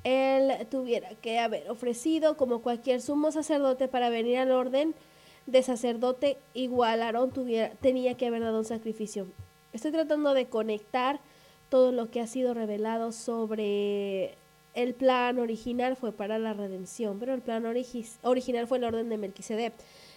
[0.05, 4.95] Él tuviera que haber ofrecido como cualquier sumo sacerdote para venir al orden
[5.47, 9.27] de sacerdote, igual Aarón tuviera, tenía que haber dado un sacrificio.
[9.73, 11.21] Estoy tratando de conectar
[11.69, 14.35] todo lo que ha sido revelado sobre
[14.75, 19.17] el plan original fue para la redención, pero el plan original fue el orden de
[19.17, 19.73] Melquisedec.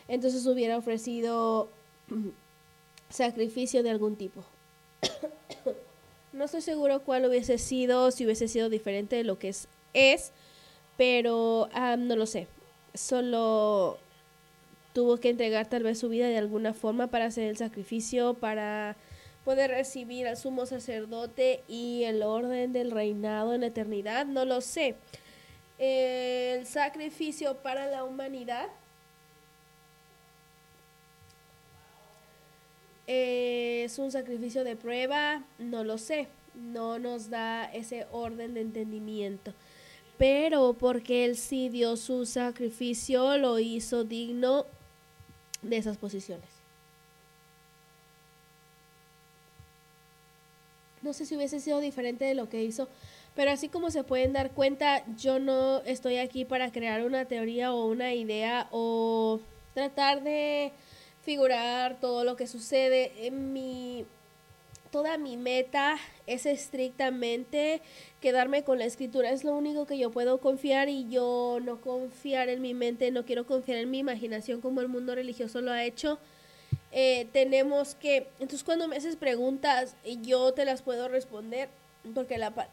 [0.08, 1.70] Entonces hubiera ofrecido
[3.10, 4.44] sacrificio de algún tipo.
[6.34, 9.68] no estoy seguro cuál hubiese sido, si hubiese sido diferente de lo que es
[9.98, 10.32] es,
[10.98, 12.48] pero no lo sé.
[12.94, 13.98] Solo
[14.94, 18.96] tuvo que entregar tal vez su vida de alguna forma para hacer el sacrificio, para
[19.46, 24.60] poder recibir al sumo sacerdote y el orden del reinado en la eternidad, no lo
[24.62, 24.96] sé.
[25.78, 28.68] El sacrificio para la humanidad
[33.06, 39.54] es un sacrificio de prueba, no lo sé, no nos da ese orden de entendimiento
[40.18, 44.66] pero porque Él sí dio su sacrificio, lo hizo digno
[45.62, 46.50] de esas posiciones.
[51.02, 52.90] No sé si hubiese sido diferente de lo que hizo,
[53.36, 57.72] pero así como se pueden dar cuenta, yo no estoy aquí para crear una teoría
[57.74, 59.40] o una idea o
[59.76, 60.72] tratar de
[61.22, 63.28] figurar todo lo que sucede.
[63.28, 64.06] En mi
[64.92, 67.82] toda mi meta es estrictamente
[68.22, 69.32] quedarme con la escritura.
[69.32, 73.26] Es lo único que yo puedo confiar y yo no confiar en mi mente, no
[73.26, 76.20] quiero confiar en mi imaginación como el mundo religioso lo ha hecho.
[76.92, 81.70] Eh, tenemos que, entonces cuando me haces preguntas, yo te las puedo responder
[82.14, 82.54] porque la...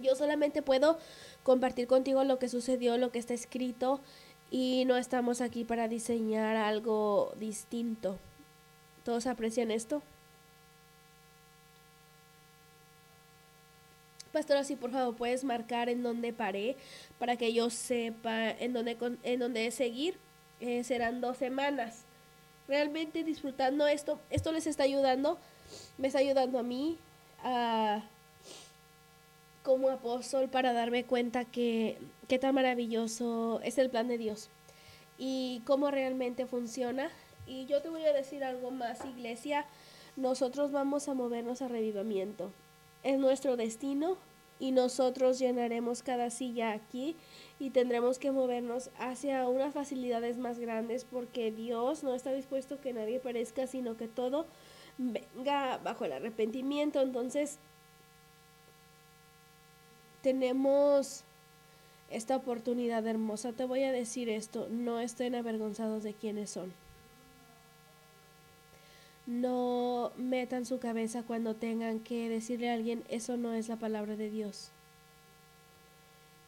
[0.00, 0.98] yo solamente puedo
[1.42, 4.00] compartir contigo lo que sucedió, lo que está escrito
[4.54, 8.20] y no estamos aquí para diseñar algo distinto.
[9.02, 10.00] ¿Todos aprecian esto?
[14.32, 16.76] Pastora, si por favor puedes marcar en dónde paré
[17.18, 20.18] para que yo sepa en dónde, en dónde seguir.
[20.60, 22.04] Eh, serán dos semanas.
[22.68, 25.36] Realmente disfrutando esto, esto les está ayudando,
[25.98, 26.96] me está ayudando a mí
[27.42, 28.04] a
[29.64, 31.98] como apóstol para darme cuenta que
[32.28, 34.50] qué tan maravilloso es el plan de Dios
[35.18, 37.10] y cómo realmente funciona.
[37.46, 39.64] Y yo te voy a decir algo más, iglesia,
[40.16, 42.52] nosotros vamos a movernos a revivamiento.
[43.02, 44.18] Es nuestro destino
[44.60, 47.16] y nosotros llenaremos cada silla aquí
[47.58, 52.92] y tendremos que movernos hacia unas facilidades más grandes porque Dios no está dispuesto que
[52.92, 54.46] nadie perezca, sino que todo
[54.98, 57.00] venga bajo el arrepentimiento.
[57.00, 57.58] Entonces,
[60.24, 61.22] tenemos
[62.10, 63.52] esta oportunidad hermosa.
[63.52, 66.72] Te voy a decir esto, no estén avergonzados de quiénes son.
[69.26, 74.16] No metan su cabeza cuando tengan que decirle a alguien, eso no es la palabra
[74.16, 74.70] de Dios.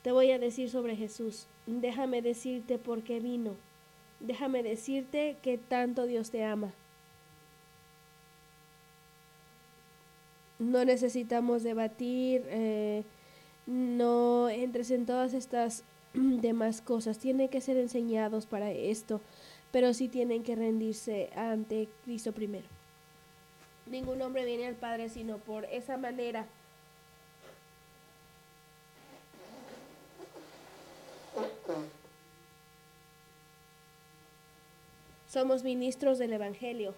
[0.02, 1.46] Te voy a decir sobre Jesús.
[1.66, 3.56] Déjame decirte por qué vino.
[4.20, 6.72] Déjame decirte que tanto Dios te ama.
[10.58, 12.42] No necesitamos debatir.
[12.48, 13.04] Eh,
[13.66, 15.84] no entres en todas estas
[16.14, 17.18] demás cosas.
[17.18, 19.20] Tienen que ser enseñados para esto,
[19.72, 22.66] pero sí tienen que rendirse ante Cristo primero.
[23.86, 26.46] Ningún hombre viene al Padre sino por esa manera.
[35.28, 36.94] Somos ministros del Evangelio.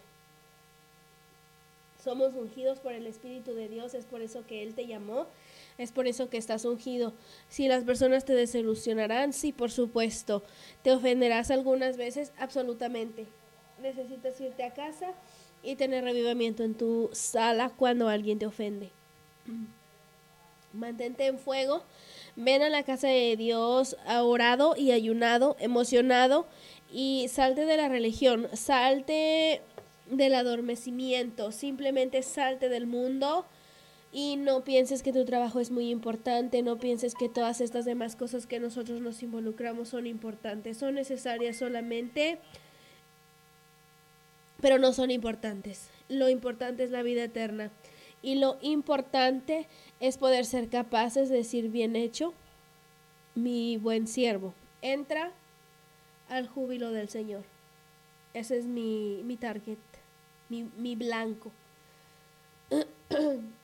[2.03, 5.27] Somos ungidos por el Espíritu de Dios, es por eso que Él te llamó
[5.79, 7.13] Es por eso que estás ungido.
[7.49, 10.43] Si las personas te desilusionarán, sí, por supuesto.
[10.83, 13.27] Te ofenderás algunas veces, absolutamente.
[13.81, 15.13] Necesitas irte a casa
[15.63, 18.91] y tener revivamiento en tu sala cuando alguien te ofende.
[20.73, 21.85] Mantente en fuego.
[22.35, 26.47] Ven a la casa de Dios, orado y ayunado, emocionado
[26.93, 29.61] y salte de la religión, salte
[30.11, 33.45] del adormecimiento, simplemente salte del mundo
[34.11, 38.17] y no pienses que tu trabajo es muy importante, no pienses que todas estas demás
[38.17, 42.39] cosas que nosotros nos involucramos son importantes, son necesarias solamente,
[44.61, 45.91] pero no son importantes.
[46.09, 47.71] Lo importante es la vida eterna
[48.23, 49.67] y lo importante
[50.01, 52.33] es poder ser capaces de decir bien hecho,
[53.35, 55.33] mi buen siervo, entra
[56.29, 57.45] al júbilo del Señor.
[58.33, 59.79] Ese es mi, mi target,
[60.49, 61.53] mi, mi blanco.